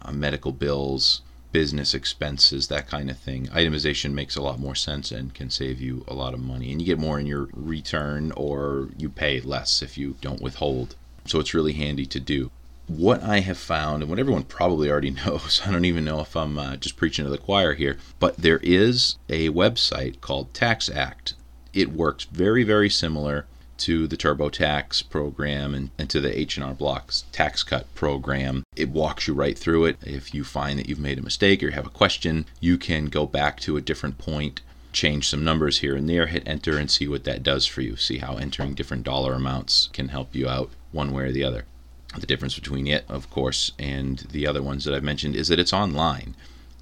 uh, 0.02 0.12
medical 0.12 0.52
bills, 0.52 1.22
business 1.52 1.94
expenses, 1.94 2.68
that 2.68 2.88
kind 2.88 3.10
of 3.10 3.18
thing. 3.18 3.48
Itemization 3.48 4.14
makes 4.14 4.36
a 4.36 4.42
lot 4.42 4.60
more 4.60 4.76
sense 4.76 5.12
and 5.12 5.34
can 5.34 5.50
save 5.50 5.82
you 5.82 6.04
a 6.08 6.14
lot 6.14 6.34
of 6.34 6.40
money. 6.40 6.72
And 6.72 6.82
you 6.82 6.88
get 6.88 7.00
more 7.00 7.20
in 7.20 7.28
your 7.28 7.50
return 7.54 8.32
or 8.34 8.90
you 8.98 9.10
pay 9.10 9.42
less 9.42 9.82
if 9.82 9.98
you 9.98 10.16
don't 10.22 10.42
withhold. 10.42 10.96
So 11.26 11.40
it's 11.40 11.54
really 11.54 11.74
handy 11.74 12.06
to 12.08 12.20
do. 12.20 12.52
What 12.88 13.24
I 13.24 13.40
have 13.40 13.58
found, 13.58 14.04
and 14.04 14.10
what 14.10 14.20
everyone 14.20 14.44
probably 14.44 14.90
already 14.90 15.12
knows, 15.26 15.62
I 15.66 15.72
don't 15.72 15.86
even 15.86 16.06
know 16.06 16.20
if 16.22 16.36
I'm 16.36 16.58
uh, 16.58 16.78
just 16.78 16.98
preaching 16.98 17.26
to 17.26 17.32
the 17.32 17.38
choir 17.38 17.74
here, 17.74 17.98
but 18.20 18.38
there 18.38 18.60
is 18.64 19.18
a 19.30 19.50
website 19.50 20.22
called 20.22 20.54
TaxAct. 20.54 21.34
It 21.74 21.92
works 21.92 22.26
very, 22.26 22.64
very 22.64 22.90
similar 22.90 23.46
to 23.82 24.08
the 24.08 24.18
TurboTax 24.18 25.10
program 25.10 25.74
and, 25.74 25.92
and 25.98 26.10
to 26.10 26.20
the 26.20 26.38
H&R 26.38 26.74
Blocks 26.74 27.26
tax 27.32 27.64
cut 27.64 27.94
program. 27.96 28.64
It 28.76 28.90
walks 28.90 29.28
you 29.28 29.34
right 29.34 29.58
through 29.58 29.86
it. 29.86 29.98
If 30.04 30.34
you 30.34 30.44
find 30.44 30.80
that 30.80 30.90
you've 30.90 31.00
made 31.00 31.20
a 31.20 31.24
mistake 31.24 31.62
or 31.62 31.68
you 31.68 31.72
have 31.74 31.88
a 31.88 31.90
question, 31.90 32.46
you 32.60 32.78
can 32.78 33.06
go 33.06 33.26
back 33.26 33.60
to 33.62 33.78
a 33.78 33.82
different 33.82 34.18
point 34.18 34.62
change 34.92 35.28
some 35.28 35.44
numbers 35.44 35.80
here 35.80 35.96
and 35.96 36.10
there, 36.10 36.28
hit 36.28 36.44
enter, 36.46 36.78
and 36.78 36.92
see 36.92 37.08
what 37.08 37.24
that 37.24 37.44
does 37.44 37.66
for 37.66 37.82
you. 37.82 37.96
See 37.96 38.18
how 38.18 38.38
entering 38.38 38.74
different 38.74 39.04
dollar 39.04 39.34
amounts 39.34 39.90
can 39.94 40.10
help 40.10 40.36
you 40.36 40.48
out 40.48 40.70
one 40.92 41.14
way 41.14 41.24
or 41.24 41.32
the 41.32 41.44
other. 41.44 41.66
The 42.18 42.28
difference 42.28 42.56
between 42.56 42.88
it, 42.88 43.06
of 43.08 43.30
course, 43.30 43.72
and 43.80 44.20
the 44.32 44.46
other 44.46 44.62
ones 44.62 44.84
that 44.84 44.94
I've 44.94 45.04
mentioned 45.04 45.36
is 45.36 45.48
that 45.48 45.60
it's 45.60 45.72
online. 45.72 46.36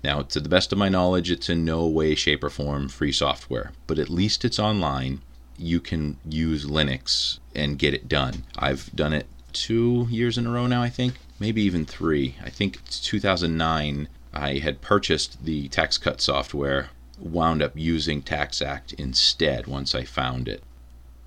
Now, 0.04 0.24
to 0.24 0.40
the 0.40 0.50
best 0.50 0.72
of 0.72 0.78
my 0.78 0.90
knowledge, 0.90 1.30
it's 1.30 1.50
in 1.50 1.66
no 1.66 1.86
way, 1.86 2.16
shape, 2.16 2.44
or 2.44 2.50
form 2.50 2.90
free 2.90 3.12
software, 3.12 3.74
but 3.86 4.00
at 4.00 4.10
least 4.10 4.44
it's 4.44 4.58
online. 4.58 5.22
You 5.60 5.80
can 5.80 6.18
use 6.28 6.66
Linux 6.66 7.40
and 7.54 7.78
get 7.78 7.94
it 7.94 8.08
done. 8.08 8.46
I've 8.58 8.90
done 8.96 9.14
it 9.14 9.28
two 9.54 10.08
years 10.10 10.38
in 10.38 10.48
a 10.48 10.52
row 10.52 10.68
now, 10.68 10.82
I 10.82 10.90
think, 10.90 11.16
maybe 11.40 11.62
even 11.62 11.86
three. 11.86 12.36
I 12.44 12.50
think 12.50 12.84
2009, 12.90 14.08
I 14.34 14.58
had 14.60 14.82
purchased 14.82 15.44
the 15.44 15.68
tax 15.68 15.98
cut 15.98 16.22
software, 16.22 16.90
wound 17.20 17.62
up 17.62 17.74
using 17.76 18.22
TaxAct 18.22 18.94
instead 18.94 19.68
once 19.68 19.94
I 19.94 20.04
found 20.04 20.48
it. 20.48 20.64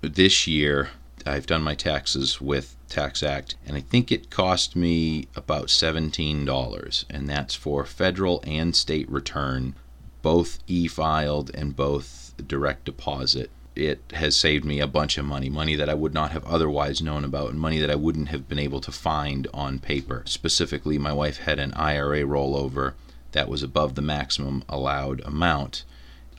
This 0.01 0.47
year, 0.47 0.89
I've 1.25 1.45
done 1.45 1.61
my 1.61 1.75
taxes 1.75 2.41
with 2.41 2.75
TaxAct, 2.89 3.55
and 3.65 3.77
I 3.77 3.81
think 3.81 4.11
it 4.11 4.29
cost 4.29 4.75
me 4.75 5.27
about 5.35 5.67
$17, 5.67 7.05
and 7.09 7.29
that's 7.29 7.55
for 7.55 7.85
federal 7.85 8.43
and 8.45 8.75
state 8.75 9.09
return, 9.09 9.75
both 10.21 10.59
e 10.67 10.87
filed 10.87 11.51
and 11.53 11.75
both 11.75 12.33
direct 12.47 12.85
deposit. 12.85 13.49
It 13.75 14.01
has 14.13 14.35
saved 14.35 14.65
me 14.65 14.79
a 14.79 14.87
bunch 14.87 15.17
of 15.17 15.25
money, 15.25 15.49
money 15.49 15.75
that 15.75 15.89
I 15.89 15.93
would 15.93 16.13
not 16.13 16.31
have 16.31 16.45
otherwise 16.45 17.01
known 17.01 17.23
about, 17.23 17.49
and 17.49 17.59
money 17.59 17.79
that 17.79 17.89
I 17.89 17.95
wouldn't 17.95 18.29
have 18.29 18.47
been 18.47 18.59
able 18.59 18.81
to 18.81 18.91
find 18.91 19.47
on 19.53 19.79
paper. 19.79 20.23
Specifically, 20.25 20.97
my 20.97 21.11
wife 21.11 21.37
had 21.37 21.59
an 21.59 21.73
IRA 21.73 22.21
rollover 22.21 22.93
that 23.31 23.49
was 23.49 23.63
above 23.63 23.95
the 23.95 24.01
maximum 24.01 24.63
allowed 24.69 25.21
amount. 25.21 25.83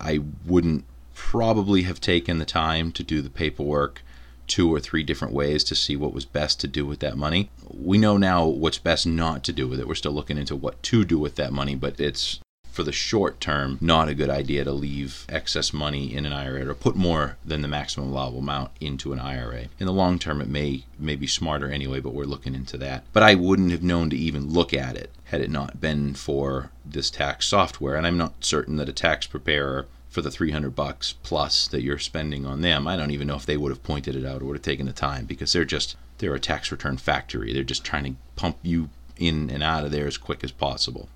I 0.00 0.20
wouldn't 0.46 0.84
probably 1.14 1.82
have 1.82 2.00
taken 2.00 2.38
the 2.38 2.44
time 2.44 2.92
to 2.92 3.02
do 3.02 3.20
the 3.20 3.30
paperwork 3.30 4.02
two 4.46 4.72
or 4.72 4.80
three 4.80 5.02
different 5.02 5.32
ways 5.32 5.64
to 5.64 5.74
see 5.74 5.96
what 5.96 6.12
was 6.12 6.24
best 6.24 6.60
to 6.60 6.68
do 6.68 6.84
with 6.84 7.00
that 7.00 7.16
money. 7.16 7.50
We 7.68 7.98
know 7.98 8.16
now 8.16 8.46
what's 8.46 8.78
best 8.78 9.06
not 9.06 9.42
to 9.44 9.52
do 9.52 9.66
with 9.66 9.80
it. 9.80 9.88
We're 9.88 9.94
still 9.94 10.12
looking 10.12 10.38
into 10.38 10.56
what 10.56 10.82
to 10.84 11.04
do 11.04 11.18
with 11.18 11.36
that 11.36 11.52
money, 11.52 11.74
but 11.74 11.98
it's 11.98 12.40
for 12.74 12.82
the 12.82 12.90
short 12.90 13.40
term 13.40 13.78
not 13.80 14.08
a 14.08 14.14
good 14.14 14.28
idea 14.28 14.64
to 14.64 14.72
leave 14.72 15.24
excess 15.28 15.72
money 15.72 16.12
in 16.12 16.26
an 16.26 16.32
IRA 16.32 16.68
or 16.68 16.74
put 16.74 16.96
more 16.96 17.36
than 17.44 17.62
the 17.62 17.68
maximum 17.68 18.10
allowable 18.10 18.40
amount 18.40 18.72
into 18.80 19.12
an 19.12 19.20
IRA. 19.20 19.66
In 19.78 19.86
the 19.86 19.92
long 19.92 20.18
term 20.18 20.40
it 20.40 20.48
may 20.48 20.84
may 20.98 21.14
be 21.14 21.28
smarter 21.28 21.70
anyway, 21.70 22.00
but 22.00 22.14
we're 22.14 22.24
looking 22.24 22.52
into 22.52 22.76
that. 22.78 23.04
But 23.12 23.22
I 23.22 23.36
wouldn't 23.36 23.70
have 23.70 23.84
known 23.84 24.10
to 24.10 24.16
even 24.16 24.50
look 24.50 24.74
at 24.74 24.96
it 24.96 25.12
had 25.26 25.40
it 25.40 25.50
not 25.50 25.80
been 25.80 26.14
for 26.14 26.72
this 26.84 27.10
tax 27.10 27.46
software 27.46 27.94
and 27.94 28.08
I'm 28.08 28.18
not 28.18 28.44
certain 28.44 28.74
that 28.76 28.88
a 28.88 28.92
tax 28.92 29.28
preparer 29.28 29.86
for 30.10 30.20
the 30.20 30.30
300 30.30 30.74
bucks 30.74 31.14
plus 31.22 31.68
that 31.68 31.82
you're 31.82 31.98
spending 32.00 32.44
on 32.44 32.60
them. 32.60 32.88
I 32.88 32.96
don't 32.96 33.12
even 33.12 33.28
know 33.28 33.36
if 33.36 33.46
they 33.46 33.56
would 33.56 33.70
have 33.70 33.84
pointed 33.84 34.16
it 34.16 34.26
out 34.26 34.42
or 34.42 34.46
would 34.46 34.56
have 34.56 34.62
taken 34.62 34.86
the 34.86 34.92
time 34.92 35.26
because 35.26 35.52
they're 35.52 35.64
just 35.64 35.96
they're 36.18 36.34
a 36.34 36.40
tax 36.40 36.72
return 36.72 36.96
factory. 36.96 37.52
They're 37.52 37.62
just 37.62 37.84
trying 37.84 38.04
to 38.04 38.14
pump 38.34 38.56
you 38.62 38.90
in 39.16 39.48
and 39.48 39.62
out 39.62 39.84
of 39.84 39.92
there 39.92 40.08
as 40.08 40.18
quick 40.18 40.42
as 40.42 40.50
possible. 40.50 41.08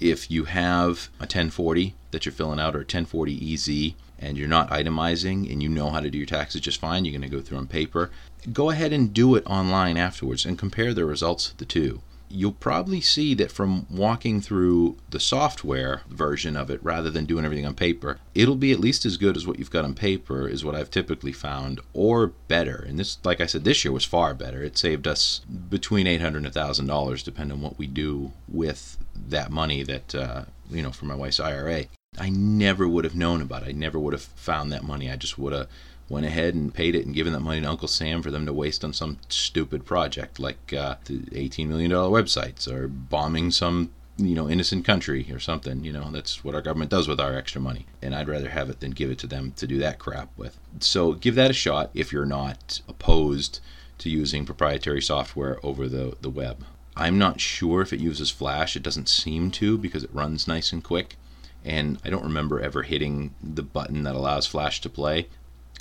If 0.00 0.30
you 0.30 0.44
have 0.44 1.10
a 1.18 1.28
1040 1.28 1.94
that 2.10 2.24
you're 2.24 2.32
filling 2.32 2.58
out 2.58 2.74
or 2.74 2.78
a 2.78 2.88
1040 2.88 3.54
EZ 3.54 3.92
and 4.18 4.38
you're 4.38 4.48
not 4.48 4.70
itemizing 4.70 5.52
and 5.52 5.62
you 5.62 5.68
know 5.68 5.90
how 5.90 6.00
to 6.00 6.10
do 6.10 6.16
your 6.16 6.26
taxes 6.26 6.62
just 6.62 6.80
fine, 6.80 7.04
you're 7.04 7.12
going 7.12 7.30
to 7.30 7.36
go 7.36 7.42
through 7.42 7.58
on 7.58 7.66
paper, 7.66 8.10
go 8.50 8.70
ahead 8.70 8.94
and 8.94 9.12
do 9.12 9.34
it 9.34 9.44
online 9.46 9.98
afterwards 9.98 10.46
and 10.46 10.58
compare 10.58 10.94
the 10.94 11.04
results 11.04 11.50
of 11.50 11.58
the 11.58 11.66
two 11.66 12.00
you'll 12.30 12.52
probably 12.52 13.00
see 13.00 13.34
that 13.34 13.50
from 13.50 13.86
walking 13.90 14.40
through 14.40 14.96
the 15.10 15.20
software 15.20 16.02
version 16.08 16.56
of 16.56 16.70
it 16.70 16.82
rather 16.82 17.10
than 17.10 17.24
doing 17.24 17.44
everything 17.44 17.66
on 17.66 17.74
paper, 17.74 18.18
it'll 18.34 18.56
be 18.56 18.72
at 18.72 18.78
least 18.80 19.04
as 19.04 19.16
good 19.16 19.36
as 19.36 19.46
what 19.46 19.58
you've 19.58 19.70
got 19.70 19.84
on 19.84 19.94
paper, 19.94 20.48
is 20.48 20.64
what 20.64 20.74
I've 20.74 20.90
typically 20.90 21.32
found, 21.32 21.80
or 21.92 22.28
better. 22.48 22.84
And 22.88 22.98
this, 22.98 23.18
like 23.24 23.40
I 23.40 23.46
said, 23.46 23.64
this 23.64 23.84
year 23.84 23.92
was 23.92 24.04
far 24.04 24.32
better. 24.34 24.62
It 24.62 24.78
saved 24.78 25.06
us 25.06 25.40
between 25.40 26.06
800 26.06 26.38
and 26.38 26.46
1000 26.46 26.86
dollars 26.86 27.22
depending 27.22 27.56
on 27.58 27.62
what 27.62 27.78
we 27.78 27.86
do 27.86 28.32
with 28.48 28.96
that 29.28 29.50
money 29.50 29.82
that 29.82 30.14
uh, 30.14 30.44
you 30.70 30.82
know 30.82 30.92
for 30.92 31.06
my 31.06 31.14
wife's 31.14 31.40
IRA. 31.40 31.84
I 32.18 32.28
never 32.30 32.88
would 32.88 33.04
have 33.04 33.14
known 33.14 33.40
about 33.40 33.62
it. 33.62 33.68
I 33.68 33.72
never 33.72 33.98
would 33.98 34.12
have 34.12 34.22
found 34.22 34.72
that 34.72 34.82
money. 34.82 35.10
I 35.10 35.16
just 35.16 35.38
would 35.38 35.52
have 35.52 35.68
went 36.10 36.26
ahead 36.26 36.54
and 36.54 36.74
paid 36.74 36.94
it 36.94 37.06
and 37.06 37.14
given 37.14 37.32
that 37.32 37.40
money 37.40 37.60
to 37.60 37.68
Uncle 37.68 37.88
Sam 37.88 38.20
for 38.20 38.32
them 38.32 38.44
to 38.44 38.52
waste 38.52 38.84
on 38.84 38.92
some 38.92 39.18
stupid 39.28 39.86
project 39.86 40.38
like 40.38 40.74
uh, 40.74 40.96
the 41.04 41.20
$18 41.20 41.68
million 41.68 41.90
websites 41.90 42.70
or 42.70 42.88
bombing 42.88 43.50
some 43.50 43.90
you 44.18 44.34
know 44.34 44.50
innocent 44.50 44.84
country 44.84 45.32
or 45.32 45.38
something 45.38 45.82
you 45.82 45.92
know 45.92 46.10
that's 46.10 46.44
what 46.44 46.54
our 46.54 46.60
government 46.60 46.90
does 46.90 47.08
with 47.08 47.20
our 47.20 47.34
extra 47.34 47.60
money. 47.60 47.86
And 48.02 48.14
i'd 48.14 48.28
rather 48.28 48.50
have 48.50 48.68
it 48.68 48.80
than 48.80 48.90
give 48.90 49.10
it 49.10 49.18
to 49.20 49.26
them 49.28 49.52
to 49.56 49.66
do 49.66 49.78
that 49.78 50.00
crap 50.00 50.36
with. 50.36 50.58
So 50.80 51.12
give 51.12 51.36
that 51.36 51.52
a 51.52 51.54
shot 51.54 51.90
if 51.94 52.12
you're 52.12 52.26
not 52.26 52.82
opposed 52.88 53.60
to 53.98 54.10
using 54.10 54.44
proprietary 54.44 55.00
software 55.00 55.58
over 55.62 55.86
the, 55.86 56.16
the 56.20 56.30
web. 56.30 56.64
I'm 56.96 57.18
not 57.18 57.38
sure 57.40 57.82
if 57.82 57.92
it 57.92 58.00
uses 58.00 58.30
flash. 58.30 58.74
It 58.74 58.82
doesn't 58.82 59.08
seem 59.08 59.50
to 59.52 59.78
because 59.78 60.02
it 60.02 60.10
runs 60.12 60.48
nice 60.48 60.72
and 60.72 60.82
quick. 60.82 61.16
And 61.64 62.00
i 62.04 62.10
don't 62.10 62.24
remember 62.24 62.60
ever 62.60 62.82
hitting 62.82 63.34
the 63.40 63.62
button 63.62 64.02
that 64.02 64.16
allows 64.16 64.46
flash 64.46 64.80
to 64.80 64.88
play 64.88 65.28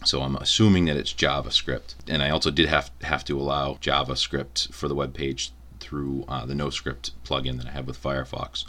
so 0.05 0.21
I'm 0.21 0.35
assuming 0.35 0.85
that 0.85 0.97
it's 0.97 1.13
JavaScript. 1.13 1.95
And 2.07 2.23
I 2.23 2.29
also 2.29 2.51
did 2.51 2.69
have, 2.69 2.91
have 3.01 3.25
to 3.25 3.39
allow 3.39 3.75
JavaScript 3.75 4.73
for 4.73 4.87
the 4.87 4.95
web 4.95 5.13
page 5.13 5.51
through 5.79 6.25
uh, 6.27 6.45
the 6.45 6.53
NoScript 6.53 7.11
plugin 7.25 7.57
that 7.57 7.67
I 7.67 7.71
have 7.71 7.87
with 7.87 8.01
Firefox. 8.01 8.65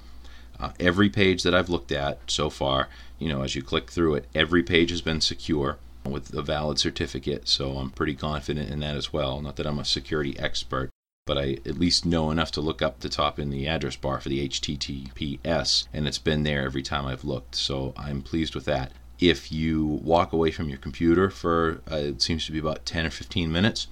Uh, 0.58 0.72
every 0.78 1.08
page 1.08 1.42
that 1.42 1.54
I've 1.54 1.70
looked 1.70 1.92
at 1.92 2.18
so 2.26 2.50
far, 2.50 2.88
you 3.18 3.28
know, 3.28 3.42
as 3.42 3.54
you 3.54 3.62
click 3.62 3.90
through 3.90 4.16
it, 4.16 4.26
every 4.34 4.62
page 4.62 4.90
has 4.90 5.00
been 5.00 5.20
secure 5.20 5.78
with 6.04 6.34
a 6.34 6.42
valid 6.42 6.78
certificate. 6.78 7.48
So 7.48 7.72
I'm 7.72 7.90
pretty 7.90 8.14
confident 8.14 8.70
in 8.70 8.80
that 8.80 8.96
as 8.96 9.12
well. 9.12 9.40
Not 9.40 9.56
that 9.56 9.66
I'm 9.66 9.78
a 9.78 9.84
security 9.84 10.38
expert, 10.38 10.90
but 11.26 11.38
I 11.38 11.58
at 11.64 11.78
least 11.78 12.04
know 12.04 12.30
enough 12.30 12.50
to 12.52 12.60
look 12.60 12.82
up 12.82 13.00
the 13.00 13.08
top 13.08 13.38
in 13.38 13.50
the 13.50 13.66
address 13.68 13.96
bar 13.96 14.20
for 14.20 14.28
the 14.28 14.48
HTTPS, 14.48 15.86
and 15.92 16.08
it's 16.08 16.18
been 16.18 16.42
there 16.42 16.64
every 16.64 16.82
time 16.82 17.06
I've 17.06 17.24
looked. 17.24 17.54
So 17.54 17.94
I'm 17.96 18.22
pleased 18.22 18.54
with 18.54 18.64
that 18.64 18.92
if 19.20 19.52
you 19.52 19.84
walk 19.86 20.32
away 20.32 20.50
from 20.50 20.68
your 20.68 20.78
computer 20.78 21.30
for 21.30 21.80
uh, 21.90 21.96
it 21.96 22.22
seems 22.22 22.46
to 22.46 22.52
be 22.52 22.58
about 22.58 22.84
10 22.86 23.06
or 23.06 23.10
15 23.10 23.52
minutes 23.52 23.86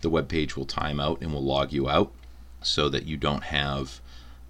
the 0.00 0.10
web 0.10 0.28
page 0.28 0.56
will 0.56 0.64
time 0.64 0.98
out 0.98 1.20
and 1.20 1.32
will 1.32 1.44
log 1.44 1.72
you 1.72 1.88
out 1.88 2.12
so 2.62 2.88
that 2.88 3.06
you 3.06 3.16
don't 3.16 3.44
have 3.44 4.00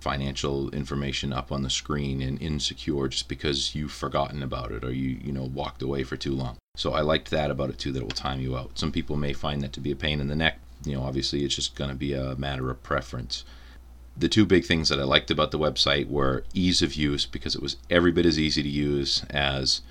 financial 0.02 0.68
information 0.70 1.32
up 1.32 1.52
on 1.52 1.62
the 1.62 1.70
screen 1.70 2.20
and 2.20 2.42
insecure 2.42 3.06
just 3.06 3.28
because 3.28 3.74
you've 3.74 3.92
forgotten 3.92 4.42
about 4.42 4.72
it 4.72 4.82
or 4.82 4.92
you 4.92 5.16
you 5.22 5.30
know 5.32 5.44
walked 5.44 5.80
away 5.80 6.02
for 6.02 6.16
too 6.16 6.32
long. 6.32 6.56
So 6.76 6.92
i 6.92 7.00
liked 7.00 7.30
that 7.30 7.50
about 7.50 7.70
it 7.70 7.78
too 7.78 7.92
that 7.92 8.00
it 8.00 8.02
will 8.02 8.10
time 8.10 8.40
you 8.40 8.56
out. 8.56 8.78
Some 8.78 8.90
people 8.90 9.16
may 9.16 9.32
find 9.32 9.62
that 9.62 9.72
to 9.74 9.80
be 9.80 9.92
a 9.92 9.96
pain 9.96 10.20
in 10.20 10.26
the 10.28 10.34
neck. 10.34 10.58
You 10.84 10.94
know 10.94 11.02
obviously 11.02 11.44
it's 11.44 11.54
just 11.54 11.76
going 11.76 11.90
to 11.90 11.96
be 11.96 12.12
a 12.14 12.34
matter 12.34 12.70
of 12.70 12.82
preference. 12.82 13.44
The 14.16 14.28
two 14.28 14.44
big 14.44 14.64
things 14.64 14.88
that 14.88 14.98
i 14.98 15.04
liked 15.04 15.30
about 15.30 15.52
the 15.52 15.58
website 15.58 16.08
were 16.08 16.44
ease 16.52 16.82
of 16.82 16.94
use 16.94 17.24
because 17.24 17.54
it 17.54 17.62
was 17.62 17.76
every 17.88 18.12
bit 18.12 18.26
as 18.26 18.38
easy 18.38 18.62
to 18.62 18.68
use 18.68 19.24
as 19.30 19.82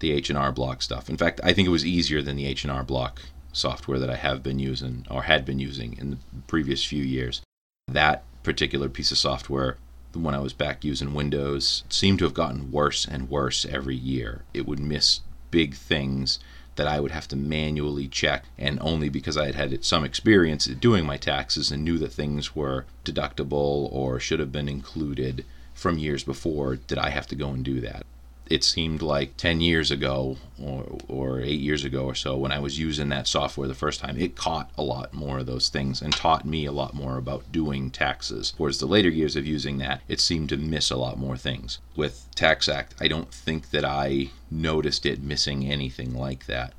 the 0.00 0.12
H&R 0.12 0.52
Block 0.52 0.82
stuff. 0.82 1.08
In 1.08 1.16
fact, 1.16 1.40
I 1.42 1.52
think 1.52 1.66
it 1.66 1.72
was 1.72 1.84
easier 1.84 2.22
than 2.22 2.36
the 2.36 2.46
H&R 2.46 2.82
Block 2.82 3.22
software 3.52 3.98
that 3.98 4.10
I 4.10 4.16
have 4.16 4.42
been 4.42 4.58
using 4.58 5.06
or 5.10 5.24
had 5.24 5.44
been 5.44 5.58
using 5.58 5.96
in 5.98 6.10
the 6.10 6.18
previous 6.46 6.84
few 6.84 7.02
years. 7.02 7.42
That 7.88 8.24
particular 8.42 8.88
piece 8.88 9.10
of 9.10 9.18
software, 9.18 9.78
when 10.14 10.34
I 10.34 10.40
was 10.40 10.52
back 10.52 10.84
using 10.84 11.14
Windows, 11.14 11.84
seemed 11.88 12.18
to 12.20 12.24
have 12.24 12.34
gotten 12.34 12.70
worse 12.70 13.06
and 13.06 13.30
worse 13.30 13.64
every 13.64 13.96
year. 13.96 14.44
It 14.54 14.66
would 14.66 14.80
miss 14.80 15.20
big 15.50 15.74
things 15.74 16.38
that 16.76 16.86
I 16.86 17.00
would 17.00 17.10
have 17.10 17.26
to 17.28 17.36
manually 17.36 18.06
check, 18.06 18.44
and 18.56 18.78
only 18.80 19.08
because 19.08 19.36
I 19.36 19.46
had 19.46 19.56
had 19.56 19.84
some 19.84 20.04
experience 20.04 20.66
doing 20.66 21.04
my 21.04 21.16
taxes 21.16 21.72
and 21.72 21.84
knew 21.84 21.98
that 21.98 22.12
things 22.12 22.54
were 22.54 22.86
deductible 23.04 23.92
or 23.92 24.20
should 24.20 24.38
have 24.38 24.52
been 24.52 24.68
included 24.68 25.44
from 25.74 25.98
years 25.98 26.22
before 26.22 26.76
did 26.76 26.98
I 26.98 27.10
have 27.10 27.26
to 27.28 27.36
go 27.36 27.50
and 27.50 27.64
do 27.64 27.80
that 27.80 28.04
it 28.50 28.64
seemed 28.64 29.02
like 29.02 29.36
10 29.36 29.60
years 29.60 29.90
ago 29.90 30.36
or, 30.62 30.98
or 31.08 31.40
8 31.40 31.48
years 31.60 31.84
ago 31.84 32.04
or 32.04 32.14
so 32.14 32.36
when 32.36 32.52
I 32.52 32.58
was 32.58 32.78
using 32.78 33.08
that 33.10 33.26
software 33.26 33.68
the 33.68 33.74
first 33.74 34.00
time, 34.00 34.18
it 34.18 34.36
caught 34.36 34.70
a 34.76 34.82
lot 34.82 35.12
more 35.12 35.38
of 35.38 35.46
those 35.46 35.68
things 35.68 36.00
and 36.00 36.12
taught 36.12 36.44
me 36.44 36.64
a 36.64 36.72
lot 36.72 36.94
more 36.94 37.18
about 37.18 37.52
doing 37.52 37.90
taxes. 37.90 38.54
Whereas 38.56 38.78
the 38.78 38.86
later 38.86 39.10
years 39.10 39.36
of 39.36 39.46
using 39.46 39.78
that, 39.78 40.02
it 40.08 40.20
seemed 40.20 40.48
to 40.48 40.56
miss 40.56 40.90
a 40.90 40.96
lot 40.96 41.18
more 41.18 41.36
things. 41.36 41.78
With 41.94 42.26
TaxAct, 42.34 42.90
I 43.00 43.08
don't 43.08 43.32
think 43.32 43.70
that 43.70 43.84
I 43.84 44.30
noticed 44.50 45.04
it 45.04 45.22
missing 45.22 45.66
anything 45.66 46.14
like 46.14 46.46
that. 46.46 46.72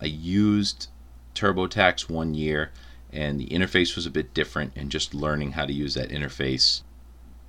I 0.00 0.06
used 0.06 0.88
TurboTax 1.34 2.08
one 2.08 2.34
year 2.34 2.70
and 3.12 3.40
the 3.40 3.48
interface 3.48 3.96
was 3.96 4.06
a 4.06 4.10
bit 4.10 4.32
different 4.34 4.72
and 4.76 4.90
just 4.90 5.14
learning 5.14 5.52
how 5.52 5.66
to 5.66 5.72
use 5.72 5.94
that 5.94 6.10
interface 6.10 6.82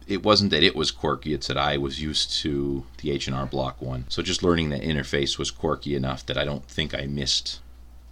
it 0.07 0.23
wasn't 0.23 0.51
that 0.51 0.63
it 0.63 0.75
was 0.75 0.91
quirky 0.91 1.33
it's 1.33 1.47
that 1.47 1.57
i 1.57 1.77
was 1.77 2.01
used 2.01 2.31
to 2.31 2.85
the 2.97 3.11
h&r 3.11 3.45
block 3.45 3.81
one 3.81 4.05
so 4.09 4.21
just 4.21 4.43
learning 4.43 4.69
the 4.69 4.79
interface 4.79 5.37
was 5.37 5.51
quirky 5.51 5.95
enough 5.95 6.25
that 6.25 6.37
i 6.37 6.45
don't 6.45 6.65
think 6.65 6.93
i 6.93 7.05
missed 7.05 7.59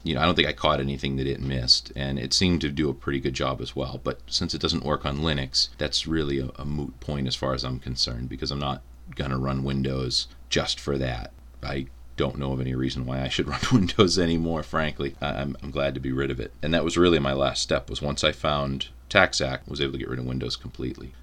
you 0.04 0.16
know, 0.16 0.22
I 0.22 0.26
don't 0.26 0.36
think 0.36 0.48
I 0.48 0.54
caught 0.54 0.80
anything 0.80 1.18
that 1.18 1.28
it 1.28 1.42
missed, 1.42 1.92
and 1.96 2.18
it 2.18 2.34
seemed 2.34 2.62
to 2.62 2.70
do 2.70 2.90
a 2.90 2.94
pretty 2.94 3.20
good 3.20 3.34
job 3.34 3.60
as 3.60 3.76
well. 3.76 4.00
But 4.02 4.22
since 4.28 4.54
it 4.54 4.62
doesn't 4.62 4.86
work 4.86 5.06
on 5.06 5.20
Linux, 5.20 5.70
that's 5.78 6.08
really 6.08 6.40
a, 6.40 6.50
a 6.56 6.66
moot 6.66 7.00
point 7.00 7.28
as 7.28 7.36
far 7.36 7.54
as 7.54 7.64
I'm 7.64 7.80
concerned 7.80 8.30
because 8.30 8.52
I'm 8.52 8.60
not 8.60 8.82
going 9.16 9.32
to 9.32 9.38
run 9.38 9.64
Windows 9.64 10.28
just 10.50 10.80
for 10.80 10.98
that. 10.98 11.32
I 11.62 11.88
don't 12.16 12.38
know 12.38 12.54
of 12.54 12.62
any 12.62 12.76
reason 12.76 13.06
why 13.06 13.22
I 13.22 13.28
should 13.28 13.48
run 13.50 13.60
Windows 13.72 14.18
anymore, 14.18 14.64
frankly. 14.64 15.16
I'm, 15.22 15.58
I'm 15.62 15.72
glad 15.72 15.94
to 15.96 16.00
be 16.00 16.12
rid 16.12 16.32
of 16.32 16.40
it. 16.40 16.54
And 16.62 16.74
that 16.74 16.86
was 16.86 16.98
really 16.98 17.20
my 17.20 17.34
last 17.34 17.62
step 17.62 17.90
was 17.90 18.02
once 18.02 18.24
I 18.24 18.32
found 18.32 18.90
TaxAct, 19.10 19.68
was 19.68 19.82
able 19.82 19.94
to 19.94 19.98
get 19.98 20.10
rid 20.10 20.20
of 20.20 20.26
Windows 20.26 20.56
completely. 20.56 21.14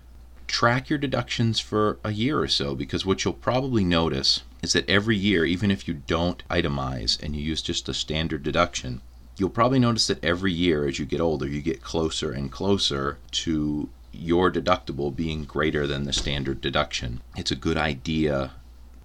Track 0.47 0.88
your 0.88 0.99
deductions 0.99 1.61
for 1.61 1.99
a 2.05 2.12
year 2.12 2.41
or 2.41 2.49
so 2.49 2.75
because 2.75 3.05
what 3.05 3.25
you'll 3.25 3.35
probably 3.35 3.85
notice 3.85 4.43
is 4.62 4.73
that 4.73 4.88
every 4.88 5.17
year, 5.17 5.45
even 5.45 5.71
if 5.71 5.87
you 5.87 5.95
don't 5.95 6.47
itemize 6.49 7.21
and 7.23 7.37
you 7.37 7.43
use 7.43 7.62
just 7.62 7.88
a 7.88 7.95
standard 7.95 8.43
deduction, 8.43 9.00
you'll 9.37 9.50
probably 9.50 9.79
notice 9.79 10.07
that 10.07 10.25
every 10.25 10.53
year 10.53 10.87
as 10.87 10.99
you 10.99 11.05
get 11.05 11.21
older, 11.21 11.47
you 11.47 11.61
get 11.61 11.83
closer 11.83 12.33
and 12.33 12.50
closer 12.50 13.19
to 13.31 13.88
your 14.12 14.50
deductible 14.50 15.15
being 15.15 15.45
greater 15.45 15.87
than 15.87 16.05
the 16.05 16.12
standard 16.12 16.61
deduction. 16.61 17.21
It's 17.37 17.50
a 17.50 17.57
good 17.57 17.76
idea 17.76 18.53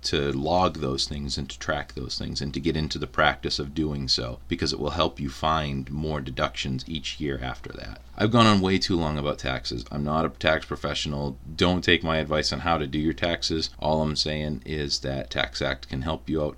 to 0.04 0.32
log 0.32 0.78
those 0.78 1.06
things 1.06 1.38
and 1.38 1.50
to 1.50 1.60
track 1.60 1.94
those 1.94 2.18
things 2.18 2.42
and 2.42 2.54
to 2.54 2.60
get 2.60 2.76
into 2.76 2.98
the 2.98 3.08
practice 3.08 3.60
of 3.60 3.76
doing 3.76 4.08
so 4.08 4.40
because 4.48 4.74
it 4.74 4.80
will 4.80 4.92
help 4.92 5.20
you 5.20 5.30
find 5.30 5.90
more 5.92 6.22
deductions 6.22 6.84
each 6.88 7.20
year 7.20 7.40
after 7.42 7.72
that. 7.74 8.02
I've 8.18 8.32
gone 8.32 8.46
on 8.46 8.62
way 8.62 8.78
too 8.78 8.98
long 8.98 9.18
about 9.18 9.40
taxes. 9.40 9.86
I'm 9.92 10.04
not 10.04 10.26
a 10.26 10.30
tax 10.30 10.66
professional. 10.66 11.38
Don't 11.56 11.84
take 11.84 12.04
my 12.04 12.18
advice 12.18 12.52
on 12.52 12.60
how 12.60 12.78
to 12.78 12.88
do 12.88 13.00
your 13.00 13.14
taxes. 13.14 13.70
All 13.80 14.02
I'm 14.02 14.16
saying 14.16 14.64
is 14.66 15.00
that 15.00 15.30
TaxAct 15.30 15.88
can 15.88 16.02
help 16.02 16.30
you 16.30 16.44
out 16.44 16.58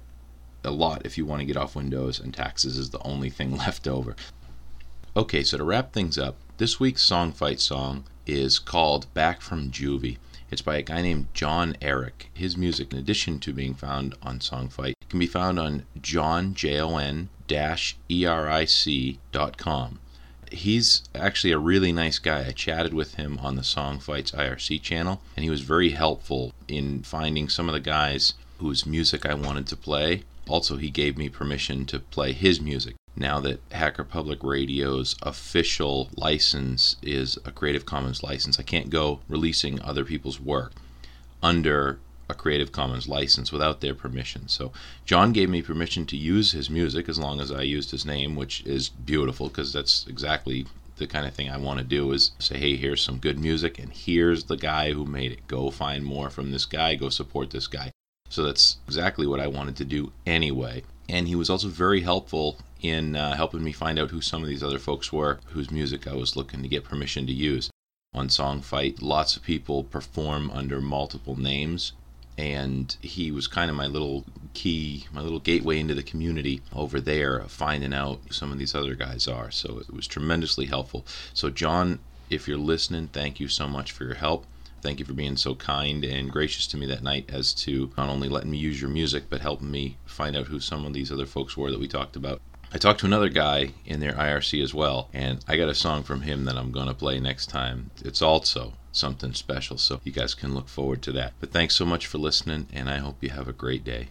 a 0.63 0.71
lot 0.71 1.05
if 1.05 1.17
you 1.17 1.25
want 1.25 1.41
to 1.41 1.45
get 1.45 1.57
off 1.57 1.75
Windows, 1.75 2.19
and 2.19 2.33
taxes 2.33 2.77
is 2.77 2.89
the 2.91 3.01
only 3.03 3.29
thing 3.29 3.57
left 3.57 3.88
over. 3.88 4.15
Okay, 5.15 5.43
so 5.43 5.57
to 5.57 5.63
wrap 5.63 5.93
things 5.93 6.17
up, 6.17 6.38
this 6.57 6.79
week's 6.79 7.03
Song 7.03 7.31
Fight 7.31 7.59
song 7.59 8.05
is 8.25 8.57
called 8.57 9.13
Back 9.13 9.41
from 9.41 9.69
Juvie. 9.69 10.17
It's 10.53 10.62
by 10.62 10.77
a 10.77 10.83
guy 10.83 11.01
named 11.01 11.33
Jon 11.33 11.75
Eric. 11.81 12.29
His 12.31 12.55
music, 12.55 12.93
in 12.93 13.00
addition 13.00 13.39
to 13.39 13.51
being 13.51 13.74
found 13.74 14.13
on 14.22 14.38
Songfight, 14.38 14.93
can 15.10 15.17
be 15.17 15.25
found 15.25 15.60
on 15.60 15.88
Jon, 16.00 16.53
J-O-N, 16.53 17.29
dash 17.48 17.98
E-R-I-C 18.07 19.17
dot 19.31 19.57
com. 19.57 19.98
He's 20.51 21.01
actually 21.15 21.53
a 21.53 21.57
really 21.57 21.91
nice 21.91 22.19
guy. 22.19 22.45
I 22.45 22.51
chatted 22.51 22.93
with 22.93 23.15
him 23.15 23.39
on 23.39 23.55
the 23.55 23.63
Songfights 23.63 24.31
IRC 24.31 24.79
channel, 24.83 25.22
and 25.36 25.43
he 25.43 25.50
was 25.50 25.62
very 25.62 25.89
helpful 25.89 26.53
in 26.67 27.01
finding 27.01 27.50
some 27.50 27.67
of 27.67 27.74
the 27.74 27.79
guys 27.79 28.36
whose 28.60 28.86
music 28.86 29.25
I 29.25 29.33
wanted 29.33 29.65
to 29.69 29.75
play. 29.75 30.22
Also, 30.48 30.77
he 30.77 30.91
gave 30.91 31.17
me 31.17 31.29
permission 31.29 31.88
to 31.88 31.98
play 31.98 32.31
his 32.31 32.62
music 32.62 32.93
now 33.15 33.39
that 33.41 33.62
Hacker 33.72 34.03
Public 34.03 34.43
Radio's 34.43 35.15
official 35.22 36.10
license 36.15 36.96
is 37.01 37.38
a 37.46 37.51
Creative 37.51 37.86
Commons 37.86 38.24
license. 38.24 38.60
I 38.60 38.63
can't 38.63 38.89
go 38.89 39.20
releasing 39.27 39.82
other 39.82 40.03
people's 40.03 40.39
work 40.39 40.74
under 41.41 42.00
a 42.29 42.34
Creative 42.34 42.72
Commons 42.72 43.08
license 43.08 43.51
without 43.51 43.82
their 43.82 43.93
permission. 43.93 44.48
So 44.48 44.72
Jon 45.05 45.34
gave 45.34 45.50
me 45.50 45.62
permission 45.62 46.05
to 46.08 46.17
use 46.17 46.53
his 46.53 46.70
music 46.70 47.08
as 47.10 47.20
long 47.20 47.39
as 47.39 47.51
I 47.51 47.62
used 47.62 47.91
his 47.91 48.05
name, 48.05 48.36
which 48.36 48.62
is 48.65 48.89
beautiful 48.89 49.50
because 49.50 49.74
that's 49.74 50.05
exactly 50.08 50.65
the 50.98 51.08
kind 51.08 51.25
of 51.27 51.34
thing 51.34 51.50
I 51.50 51.58
want 51.58 51.79
to 51.79 51.86
do 51.86 52.12
is 52.12 52.32
say, 52.39 52.58
hey, 52.58 52.75
here's 52.77 53.01
some 53.01 53.17
good 53.17 53.39
music 53.39 53.79
and 53.79 53.91
here's 53.91 54.46
the 54.46 54.58
guy 54.58 54.93
who 54.93 55.05
made 55.05 55.32
it. 55.32 55.48
Go 55.48 55.70
find 55.70 56.05
more 56.05 56.29
from 56.29 56.51
this 56.51 56.65
guy, 56.65 56.96
go 56.96 57.10
support 57.10 57.51
this 57.51 57.67
guy. 57.67 57.91
So 58.29 58.43
that's 58.43 58.77
exactly 58.88 59.27
what 59.27 59.39
I 59.39 59.48
wanted 59.48 59.75
to 59.77 59.86
do 59.86 60.12
anyway. 60.25 60.84
And 61.10 61.27
he 61.27 61.36
was 61.36 61.50
also 61.50 61.67
very 61.67 62.01
helpful 62.01 62.57
in 62.81 63.15
uh, 63.15 63.36
helping 63.36 63.63
me 63.63 63.72
find 63.72 63.98
out 63.98 64.12
who 64.12 64.22
some 64.22 64.43
of 64.43 64.50
these 64.50 64.63
other 64.63 64.79
folks 64.79 65.12
were 65.12 65.39
whose 65.48 65.72
music 65.72 66.07
I 66.07 66.13
was 66.13 66.36
looking 66.36 66.62
to 66.62 66.67
get 66.67 66.83
permission 66.83 67.25
to 67.27 67.33
use. 67.33 67.69
On 68.13 68.29
Song 68.29 68.62
Fight, 68.62 69.01
lots 69.01 69.36
of 69.36 69.43
people 69.43 69.83
perform 69.83 70.51
under 70.51 70.79
multiple 70.79 71.39
names, 71.39 71.93
and 72.38 72.95
he 73.01 73.31
was 73.31 73.48
kind 73.48 73.72
of 73.72 73.75
my 73.75 73.88
little 73.88 74.24
key, 74.53 75.05
my 75.12 75.22
little 75.22 75.39
gateway 75.39 75.79
into 75.79 75.95
the 75.95 76.03
community 76.03 76.62
over 76.74 77.01
there, 77.01 77.41
finding 77.48 77.93
out 77.93 78.19
who 78.27 78.33
some 78.33 78.51
of 78.51 78.60
these 78.60 78.75
other 78.75 78.93
guys 78.93 79.27
are. 79.27 79.50
So 79.50 79.79
it 79.79 79.91
was 79.91 80.07
tremendously 80.07 80.67
helpful. 80.67 81.05
So, 81.33 81.50
Jon, 81.50 82.00
if 82.29 82.48
you're 82.48 82.57
listening, 82.57 83.07
thank 83.07 83.39
you 83.39 83.48
so 83.48 83.67
much 83.67 83.91
for 83.91 84.03
your 84.03 84.15
help. 84.15 84.45
Thank 84.84 85.00
you 85.00 85.06
for 85.06 85.13
being 85.13 85.38
so 85.38 85.56
kind 85.56 86.04
and 86.04 86.30
gracious 86.30 86.67
to 86.67 86.78
me 86.78 86.86
that 86.88 87.04
night 87.04 87.30
as 87.32 87.54
to 87.54 87.89
not 87.98 88.10
only 88.10 88.28
letting 88.28 88.52
me 88.52 88.58
use 88.58 88.82
your 88.82 88.89
music, 88.89 89.24
but 89.30 89.39
helping 89.39 89.72
me 89.72 89.96
find 90.06 90.36
out 90.36 90.48
who 90.48 90.60
some 90.60 90.86
of 90.86 90.91
these 90.91 91.10
other 91.10 91.26
folks 91.26 91.56
were 91.56 91.72
that 91.72 91.80
we 91.80 91.88
talked 91.88 92.17
about. 92.17 92.41
I 92.74 92.80
talked 92.80 93.00
to 93.00 93.06
another 93.06 93.30
guy 93.30 93.72
in 93.86 94.02
their 94.02 94.12
IRC 94.12 94.62
as 94.62 94.74
well, 94.74 95.08
and 95.13 95.39
I 95.48 95.56
got 95.56 95.69
a 95.69 95.74
song 95.74 96.04
from 96.04 96.24
him 96.24 96.43
that 96.43 96.58
I'm 96.58 96.74
going 96.74 96.89
to 96.89 96.93
play 96.93 97.17
next 97.22 97.48
time. 97.48 97.91
It's 98.04 98.22
also 98.22 98.74
something 98.91 99.34
special, 99.34 99.78
so 99.78 100.02
you 100.04 100.12
guys 100.12 100.34
can 100.34 100.54
look 100.54 100.67
forward 100.67 101.02
to 101.04 101.13
that. 101.13 101.32
But 101.39 101.52
thanks 101.54 101.76
so 101.76 101.86
much 101.86 102.06
for 102.06 102.17
listening, 102.17 102.67
and 102.74 102.89
I 102.89 102.98
hope 102.98 103.15
you 103.22 103.30
have 103.30 103.48
a 103.48 103.54
great 103.54 103.86
day. 103.86 104.10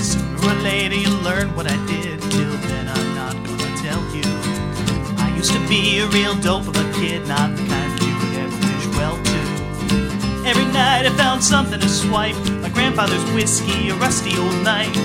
Sooner 0.00 0.36
or 0.42 0.54
later 0.64 0.96
you'll 0.96 1.22
learn 1.22 1.54
what 1.54 1.70
I 1.70 1.76
did. 1.86 1.91
Used 5.42 5.54
to 5.54 5.68
be 5.68 5.98
a 5.98 6.06
real 6.06 6.36
dope 6.36 6.68
of 6.68 6.76
a 6.76 6.92
kid, 6.92 7.26
not 7.26 7.50
the 7.56 7.66
kind 7.66 8.00
you 8.00 8.14
would 8.14 8.34
ever 8.38 8.56
wish 8.62 8.86
well 8.96 9.16
to. 9.24 9.38
Every 10.46 10.66
night 10.66 11.04
I 11.04 11.10
found 11.16 11.42
something 11.42 11.80
to 11.80 11.88
swipe. 11.88 12.36
My 12.62 12.68
grandfather's 12.68 13.24
whiskey, 13.34 13.88
a 13.88 13.94
rusty 13.96 14.38
old 14.38 14.62
knife. 14.62 14.96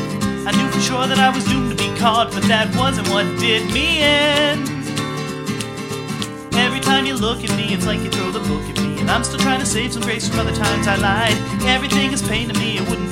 I 0.46 0.52
knew 0.52 0.70
for 0.70 0.80
sure 0.80 1.08
that 1.08 1.18
I 1.18 1.32
was 1.32 1.44
doomed 1.46 1.72
to 1.72 1.76
be 1.76 1.90
caught, 1.98 2.32
but 2.32 2.44
that 2.44 2.70
wasn't 2.76 3.10
what 3.10 3.26
did 3.40 3.66
me 3.74 4.04
in. 4.04 4.62
Every 6.54 6.82
time 6.82 7.08
you 7.08 7.16
look 7.16 7.44
at 7.44 7.50
me, 7.58 7.74
it's 7.74 7.88
like 7.88 8.02
you 8.02 8.12
throw 8.12 8.30
the 8.30 8.42
book 8.42 8.62
at 8.70 8.78
me. 8.80 9.00
And 9.00 9.10
I'm 9.10 9.24
still 9.24 9.40
trying 9.40 9.60
to 9.60 9.66
save 9.66 9.94
some 9.94 10.04
grace 10.04 10.30
from 10.30 10.42
other 10.42 10.54
times 10.54 10.86
I 10.88 10.98
lied. 10.98 11.38
Everything 11.66 12.14
is 12.14 12.22
pain 12.22 12.48
to 12.50 12.60
me, 12.60 12.78
it 12.78 12.88
wouldn't 12.88 13.07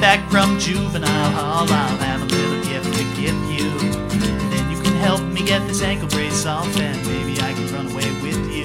back 0.00 0.30
from 0.30 0.58
juvenile 0.58 1.30
hall, 1.32 1.68
I'll 1.68 1.98
have 1.98 2.22
a 2.22 2.24
little 2.24 2.64
gift 2.64 2.88
to 2.96 3.04
give 3.20 3.36
you. 3.52 3.68
And 4.16 4.40
Then 4.50 4.70
you 4.70 4.80
can 4.80 4.94
help 4.96 5.20
me 5.20 5.44
get 5.44 5.66
this 5.68 5.82
ankle 5.82 6.08
brace 6.08 6.46
off, 6.46 6.74
and 6.78 6.96
maybe 7.06 7.38
I 7.40 7.52
can 7.52 7.70
run 7.74 7.92
away 7.92 8.10
with 8.22 8.40
you. 8.50 8.64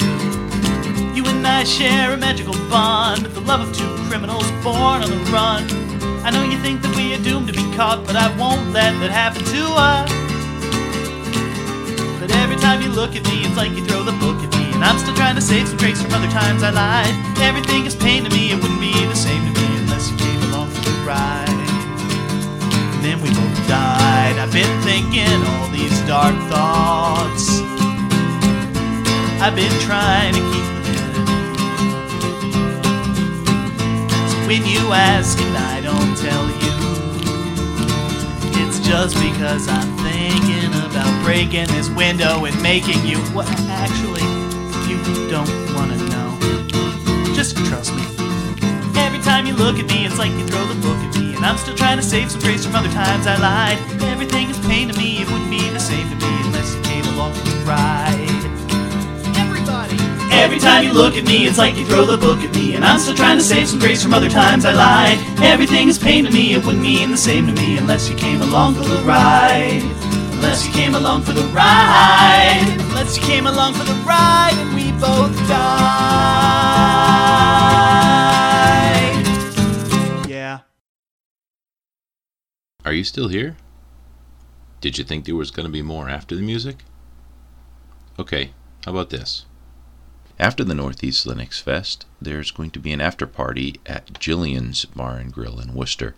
You 1.13 1.27
and 1.27 1.45
I 1.45 1.65
share 1.65 2.13
a 2.13 2.17
magical 2.17 2.53
bond, 2.69 3.25
the 3.25 3.41
love 3.41 3.67
of 3.67 3.75
two 3.75 3.89
criminals 4.07 4.49
born 4.63 5.03
on 5.03 5.09
the 5.09 5.19
run. 5.29 5.67
I 6.23 6.31
know 6.31 6.43
you 6.43 6.57
think 6.59 6.81
that 6.83 6.95
we 6.95 7.13
are 7.13 7.21
doomed 7.21 7.47
to 7.47 7.53
be 7.53 7.67
caught, 7.75 8.05
but 8.07 8.15
I 8.15 8.31
won't 8.37 8.71
let 8.71 8.97
that 9.01 9.11
happen 9.11 9.43
to 9.43 9.63
us. 9.75 10.09
But 12.21 12.31
every 12.37 12.55
time 12.57 12.81
you 12.81 12.89
look 12.89 13.13
at 13.15 13.23
me, 13.25 13.43
it's 13.43 13.57
like 13.57 13.71
you 13.71 13.83
throw 13.83 14.03
the 14.03 14.15
book 14.23 14.39
at 14.39 14.51
me. 14.55 14.71
And 14.73 14.85
I'm 14.85 14.97
still 14.99 15.15
trying 15.15 15.35
to 15.35 15.41
save 15.41 15.67
some 15.67 15.77
grace 15.77 16.01
from 16.01 16.13
other 16.13 16.31
times 16.31 16.63
I 16.63 16.69
lied. 16.71 17.13
Everything 17.41 17.85
is 17.85 17.95
pain 17.95 18.23
to 18.23 18.29
me, 18.29 18.51
it 18.51 18.55
wouldn't 18.55 18.79
be 18.79 18.93
the 18.93 19.15
same 19.15 19.54
ride. 21.05 21.47
And 21.47 23.03
then 23.05 23.21
we 23.21 23.29
both 23.29 23.67
died. 23.67 24.37
I've 24.39 24.51
been 24.51 24.81
thinking 24.81 25.29
all 25.53 25.69
these 25.69 26.01
dark 26.07 26.35
thoughts. 26.49 27.61
I've 29.39 29.55
been 29.55 29.71
trying 29.81 30.33
to 30.33 30.39
keep 30.51 30.65
them 30.73 30.85
in. 30.95 31.13
So 34.29 34.35
when 34.47 34.65
you 34.65 34.91
ask 34.91 35.39
and 35.39 35.55
I 35.55 35.81
don't 35.81 36.17
tell 36.17 36.45
you, 36.49 36.73
it's 38.63 38.79
just 38.79 39.15
because 39.21 39.67
I'm 39.67 39.95
thinking 39.97 40.73
about 40.89 41.23
breaking 41.23 41.67
this 41.67 41.89
window 41.89 42.45
and 42.45 42.59
making 42.63 43.05
you. 43.05 43.19
What? 43.35 43.47
Actually, 43.69 44.25
you 44.89 44.97
don't 45.29 45.49
want 45.75 45.91
to 45.91 45.97
know. 46.09 46.14
Time 49.25 49.47
you 49.47 49.55
look 49.55 49.79
at 49.79 49.87
me, 49.89 50.05
it's 50.05 50.19
like 50.19 50.29
you 50.37 50.45
throw 50.45 50.63
the 50.65 50.79
book 50.85 50.97
at 51.01 51.17
me. 51.17 51.35
And 51.35 51.43
I'm 51.43 51.57
still 51.57 51.75
trying 51.75 51.97
to 51.97 52.03
save 52.03 52.29
some 52.29 52.41
grace 52.41 52.63
from 52.63 52.75
other 52.75 52.89
times 52.89 53.25
I 53.25 53.35
lied. 53.37 53.79
Everything 54.03 54.51
is 54.51 54.59
pain 54.59 54.87
to 54.87 54.95
me, 54.99 55.17
it 55.21 55.27
wouldn't 55.31 55.49
be 55.49 55.67
the 55.71 55.79
same 55.79 56.07
to 56.11 56.15
me 56.15 56.31
unless 56.45 56.75
you 56.75 56.81
came 56.83 57.05
along 57.15 57.33
for 57.33 57.43
the 57.49 57.57
ride. 57.65 58.21
Everybody. 59.35 59.97
Every 60.31 60.59
time 60.59 60.83
you 60.85 60.93
look 60.93 61.15
at 61.15 61.25
me, 61.25 61.47
it's 61.47 61.57
like 61.57 61.75
you 61.75 61.85
throw 61.87 62.05
the 62.05 62.17
book 62.17 62.37
at 62.39 62.53
me. 62.55 62.75
And 62.75 62.85
I'm 62.85 62.99
still 62.99 63.15
trying 63.15 63.39
to 63.39 63.43
save 63.43 63.67
some 63.67 63.79
grace 63.79 64.03
from 64.03 64.13
other 64.13 64.29
times 64.29 64.63
I 64.63 64.73
lied. 64.73 65.17
Everything 65.41 65.87
is 65.87 65.97
pain 65.97 66.23
to 66.25 66.31
me, 66.31 66.53
it 66.53 66.63
wouldn't 66.63 66.83
mean 66.83 67.09
the 67.09 67.17
same 67.17 67.47
to 67.47 67.53
me 67.53 67.79
unless 67.79 68.07
you 68.07 68.15
came 68.15 68.43
along 68.43 68.75
for 68.75 68.83
the 68.83 69.01
ride. 69.01 69.81
Unless 70.37 70.67
you 70.67 70.73
came 70.73 70.93
along 70.93 71.23
for 71.23 71.33
the 71.33 71.47
ride. 71.49 72.61
Unless 72.89 73.17
you 73.17 73.23
came 73.23 73.47
along 73.47 73.73
for 73.73 73.85
the 73.85 73.97
ride 74.05 74.53
and 74.53 74.75
we 74.75 74.91
both 75.01 75.35
died. 75.49 76.74
Are 82.85 82.93
you 82.93 83.03
still 83.03 83.29
here? 83.29 83.57
Did 84.79 84.99
you 84.99 85.03
think 85.03 85.25
there 85.25 85.35
was 85.35 85.49
going 85.49 85.65
to 85.65 85.71
be 85.71 85.81
more 85.81 86.07
after 86.07 86.35
the 86.35 86.43
music? 86.43 86.83
Okay, 88.19 88.51
how 88.85 88.91
about 88.91 89.09
this? 89.09 89.45
After 90.37 90.63
the 90.63 90.75
Northeast 90.75 91.25
Linux 91.25 91.59
Fest, 91.59 92.05
there's 92.21 92.51
going 92.51 92.69
to 92.71 92.79
be 92.79 92.93
an 92.93 93.01
after 93.01 93.25
party 93.25 93.79
at 93.87 94.13
Jillian's 94.13 94.85
Bar 94.85 95.17
and 95.17 95.33
Grill 95.33 95.59
in 95.59 95.73
Worcester 95.73 96.13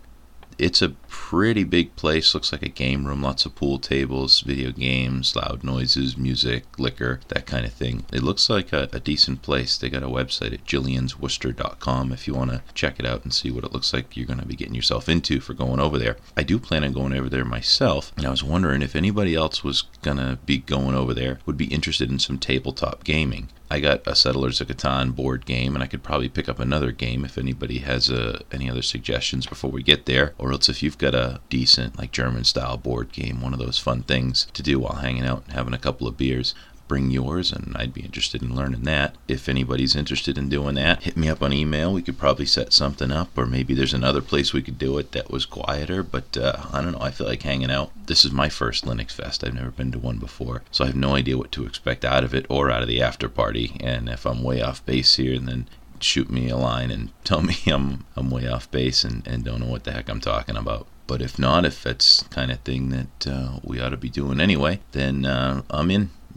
it's 0.58 0.82
a 0.82 0.90
pretty 1.08 1.64
big 1.64 1.94
place. 1.96 2.34
Looks 2.34 2.52
like 2.52 2.62
a 2.62 2.68
game 2.68 3.06
room, 3.06 3.22
lots 3.22 3.46
of 3.46 3.54
pool 3.54 3.78
tables, 3.78 4.40
video 4.40 4.72
games, 4.72 5.36
loud 5.36 5.62
noises, 5.62 6.16
music, 6.16 6.64
liquor, 6.78 7.20
that 7.28 7.46
kind 7.46 7.64
of 7.64 7.72
thing. 7.72 8.04
It 8.12 8.22
looks 8.22 8.50
like 8.50 8.72
a, 8.72 8.88
a 8.92 9.00
decent 9.00 9.42
place. 9.42 9.76
They 9.76 9.88
got 9.88 10.02
a 10.02 10.08
website 10.08 10.52
at 10.52 10.64
jilliansworcester.com 10.64 12.12
if 12.12 12.26
you 12.26 12.34
want 12.34 12.50
to 12.50 12.62
check 12.74 12.98
it 12.98 13.06
out 13.06 13.24
and 13.24 13.32
see 13.32 13.50
what 13.50 13.64
it 13.64 13.72
looks 13.72 13.92
like 13.92 14.16
you're 14.16 14.26
going 14.26 14.40
to 14.40 14.46
be 14.46 14.56
getting 14.56 14.74
yourself 14.74 15.08
into 15.08 15.40
for 15.40 15.54
going 15.54 15.80
over 15.80 15.98
there. 15.98 16.16
I 16.36 16.42
do 16.42 16.58
plan 16.58 16.84
on 16.84 16.92
going 16.92 17.12
over 17.12 17.28
there 17.28 17.44
myself, 17.44 18.12
and 18.16 18.26
I 18.26 18.30
was 18.30 18.42
wondering 18.44 18.82
if 18.82 18.96
anybody 18.96 19.34
else 19.34 19.62
was 19.62 19.82
going 20.02 20.16
to 20.16 20.38
be 20.44 20.58
going 20.58 20.94
over 20.94 21.14
there 21.14 21.38
would 21.46 21.56
be 21.56 21.66
interested 21.66 22.10
in 22.10 22.18
some 22.18 22.38
tabletop 22.38 23.04
gaming. 23.04 23.48
I 23.70 23.80
got 23.80 24.06
a 24.06 24.14
Settlers 24.14 24.60
of 24.60 24.68
Catan 24.68 25.14
board 25.14 25.44
game, 25.44 25.74
and 25.74 25.84
I 25.84 25.86
could 25.86 26.02
probably 26.02 26.28
pick 26.28 26.48
up 26.48 26.58
another 26.58 26.90
game 26.90 27.24
if 27.24 27.36
anybody 27.36 27.78
has 27.80 28.10
uh, 28.10 28.40
any 28.50 28.70
other 28.70 28.80
suggestions 28.80 29.46
before 29.46 29.70
we 29.70 29.82
get 29.82 30.06
there. 30.06 30.34
Or 30.38 30.52
else 30.52 30.68
if 30.68 30.82
you've 30.82 30.96
got 30.96 31.14
a 31.14 31.40
decent, 31.50 31.98
like 31.98 32.10
German 32.10 32.44
style 32.44 32.78
board 32.78 33.12
game, 33.12 33.42
one 33.42 33.52
of 33.52 33.58
those 33.58 33.78
fun 33.78 34.02
things 34.02 34.46
to 34.54 34.62
do 34.62 34.78
while 34.78 34.96
hanging 34.96 35.26
out 35.26 35.44
and 35.44 35.52
having 35.52 35.74
a 35.74 35.78
couple 35.78 36.06
of 36.06 36.16
beers, 36.16 36.54
bring 36.88 37.10
yours, 37.10 37.52
and 37.52 37.76
I'd 37.76 37.94
be 37.94 38.00
interested 38.00 38.42
in 38.42 38.56
learning 38.56 38.82
that. 38.82 39.14
If 39.28 39.48
anybody's 39.48 39.94
interested 39.94 40.38
in 40.38 40.48
doing 40.48 40.74
that, 40.76 41.02
hit 41.02 41.16
me 41.16 41.28
up 41.28 41.42
on 41.42 41.52
email. 41.52 41.92
We 41.92 42.02
could 42.02 42.18
probably 42.18 42.46
set 42.46 42.72
something 42.72 43.12
up, 43.12 43.36
or 43.36 43.46
maybe 43.46 43.74
there's 43.74 43.94
another 43.94 44.22
place 44.22 44.52
we 44.52 44.62
could 44.62 44.78
do 44.78 44.98
it 44.98 45.12
that 45.12 45.30
was 45.30 45.46
quieter. 45.46 46.02
But 46.02 46.36
uh, 46.36 46.64
I 46.72 46.82
don't 46.82 46.92
know. 46.92 47.00
I 47.00 47.10
feel 47.10 47.26
like 47.26 47.42
hanging 47.42 47.70
out. 47.70 47.92
This 48.06 48.24
is 48.24 48.32
my 48.32 48.48
first 48.48 48.84
Linux 48.84 49.12
Fest. 49.12 49.44
I've 49.44 49.54
never 49.54 49.70
been 49.70 49.92
to 49.92 49.98
one 49.98 50.18
before, 50.18 50.62
so 50.70 50.84
I 50.84 50.88
have 50.88 50.96
no 50.96 51.14
idea 51.14 51.38
what 51.38 51.52
to 51.52 51.66
expect 51.66 52.04
out 52.04 52.24
of 52.24 52.34
it 52.34 52.46
or 52.48 52.70
out 52.70 52.82
of 52.82 52.88
the 52.88 53.02
after 53.02 53.28
party. 53.28 53.76
And 53.80 54.08
if 54.08 54.26
I'm 54.26 54.42
way 54.42 54.62
off 54.62 54.84
base 54.84 55.16
here, 55.16 55.38
then 55.38 55.68
shoot 56.00 56.30
me 56.30 56.48
a 56.48 56.56
line 56.56 56.90
and 56.90 57.10
tell 57.24 57.42
me 57.42 57.56
I'm 57.66 58.06
I'm 58.16 58.30
way 58.30 58.46
off 58.46 58.70
base 58.70 59.04
and, 59.04 59.26
and 59.26 59.44
don't 59.44 59.60
know 59.60 59.70
what 59.70 59.84
the 59.84 59.92
heck 59.92 60.08
I'm 60.08 60.20
talking 60.20 60.56
about. 60.56 60.86
But 61.06 61.22
if 61.22 61.38
not, 61.38 61.64
if 61.64 61.82
that's 61.82 62.22
kind 62.24 62.50
of 62.52 62.60
thing 62.60 62.90
that 62.90 63.26
uh, 63.26 63.60
we 63.64 63.80
ought 63.80 63.90
to 63.90 63.96
be 63.96 64.10
doing 64.10 64.40
anyway, 64.40 64.80
then 64.92 65.24
uh, 65.24 65.62
I'm 65.70 65.90
in. 65.90 66.10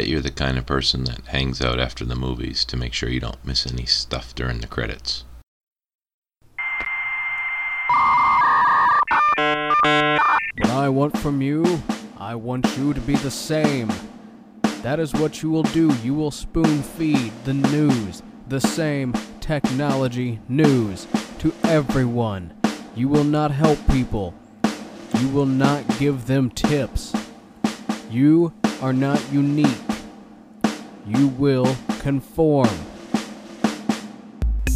Bet 0.00 0.08
you're 0.08 0.22
the 0.22 0.30
kind 0.30 0.56
of 0.56 0.64
person 0.64 1.04
that 1.04 1.26
hangs 1.26 1.60
out 1.60 1.78
after 1.78 2.06
the 2.06 2.16
movies 2.16 2.64
to 2.64 2.74
make 2.74 2.94
sure 2.94 3.10
you 3.10 3.20
don't 3.20 3.44
miss 3.44 3.70
any 3.70 3.84
stuff 3.84 4.34
during 4.34 4.60
the 4.60 4.66
credits. 4.66 5.24
What 10.56 10.70
I 10.70 10.88
want 10.88 11.18
from 11.18 11.42
you, 11.42 11.82
I 12.16 12.34
want 12.34 12.78
you 12.78 12.94
to 12.94 13.00
be 13.02 13.14
the 13.16 13.30
same. 13.30 13.92
That 14.80 15.00
is 15.00 15.12
what 15.12 15.42
you 15.42 15.50
will 15.50 15.64
do. 15.64 15.94
You 15.96 16.14
will 16.14 16.30
spoon 16.30 16.82
feed 16.82 17.30
the 17.44 17.52
news, 17.52 18.22
the 18.48 18.60
same 18.60 19.12
technology 19.40 20.38
news, 20.48 21.06
to 21.40 21.52
everyone. 21.64 22.54
You 22.96 23.08
will 23.08 23.24
not 23.24 23.50
help 23.50 23.78
people. 23.90 24.32
You 25.18 25.28
will 25.28 25.44
not 25.44 25.84
give 25.98 26.26
them 26.26 26.48
tips. 26.48 27.12
You 28.10 28.54
are 28.80 28.94
not 28.94 29.20
unique. 29.30 29.89
You 31.06 31.28
will 31.28 31.76
conform. 32.00 32.68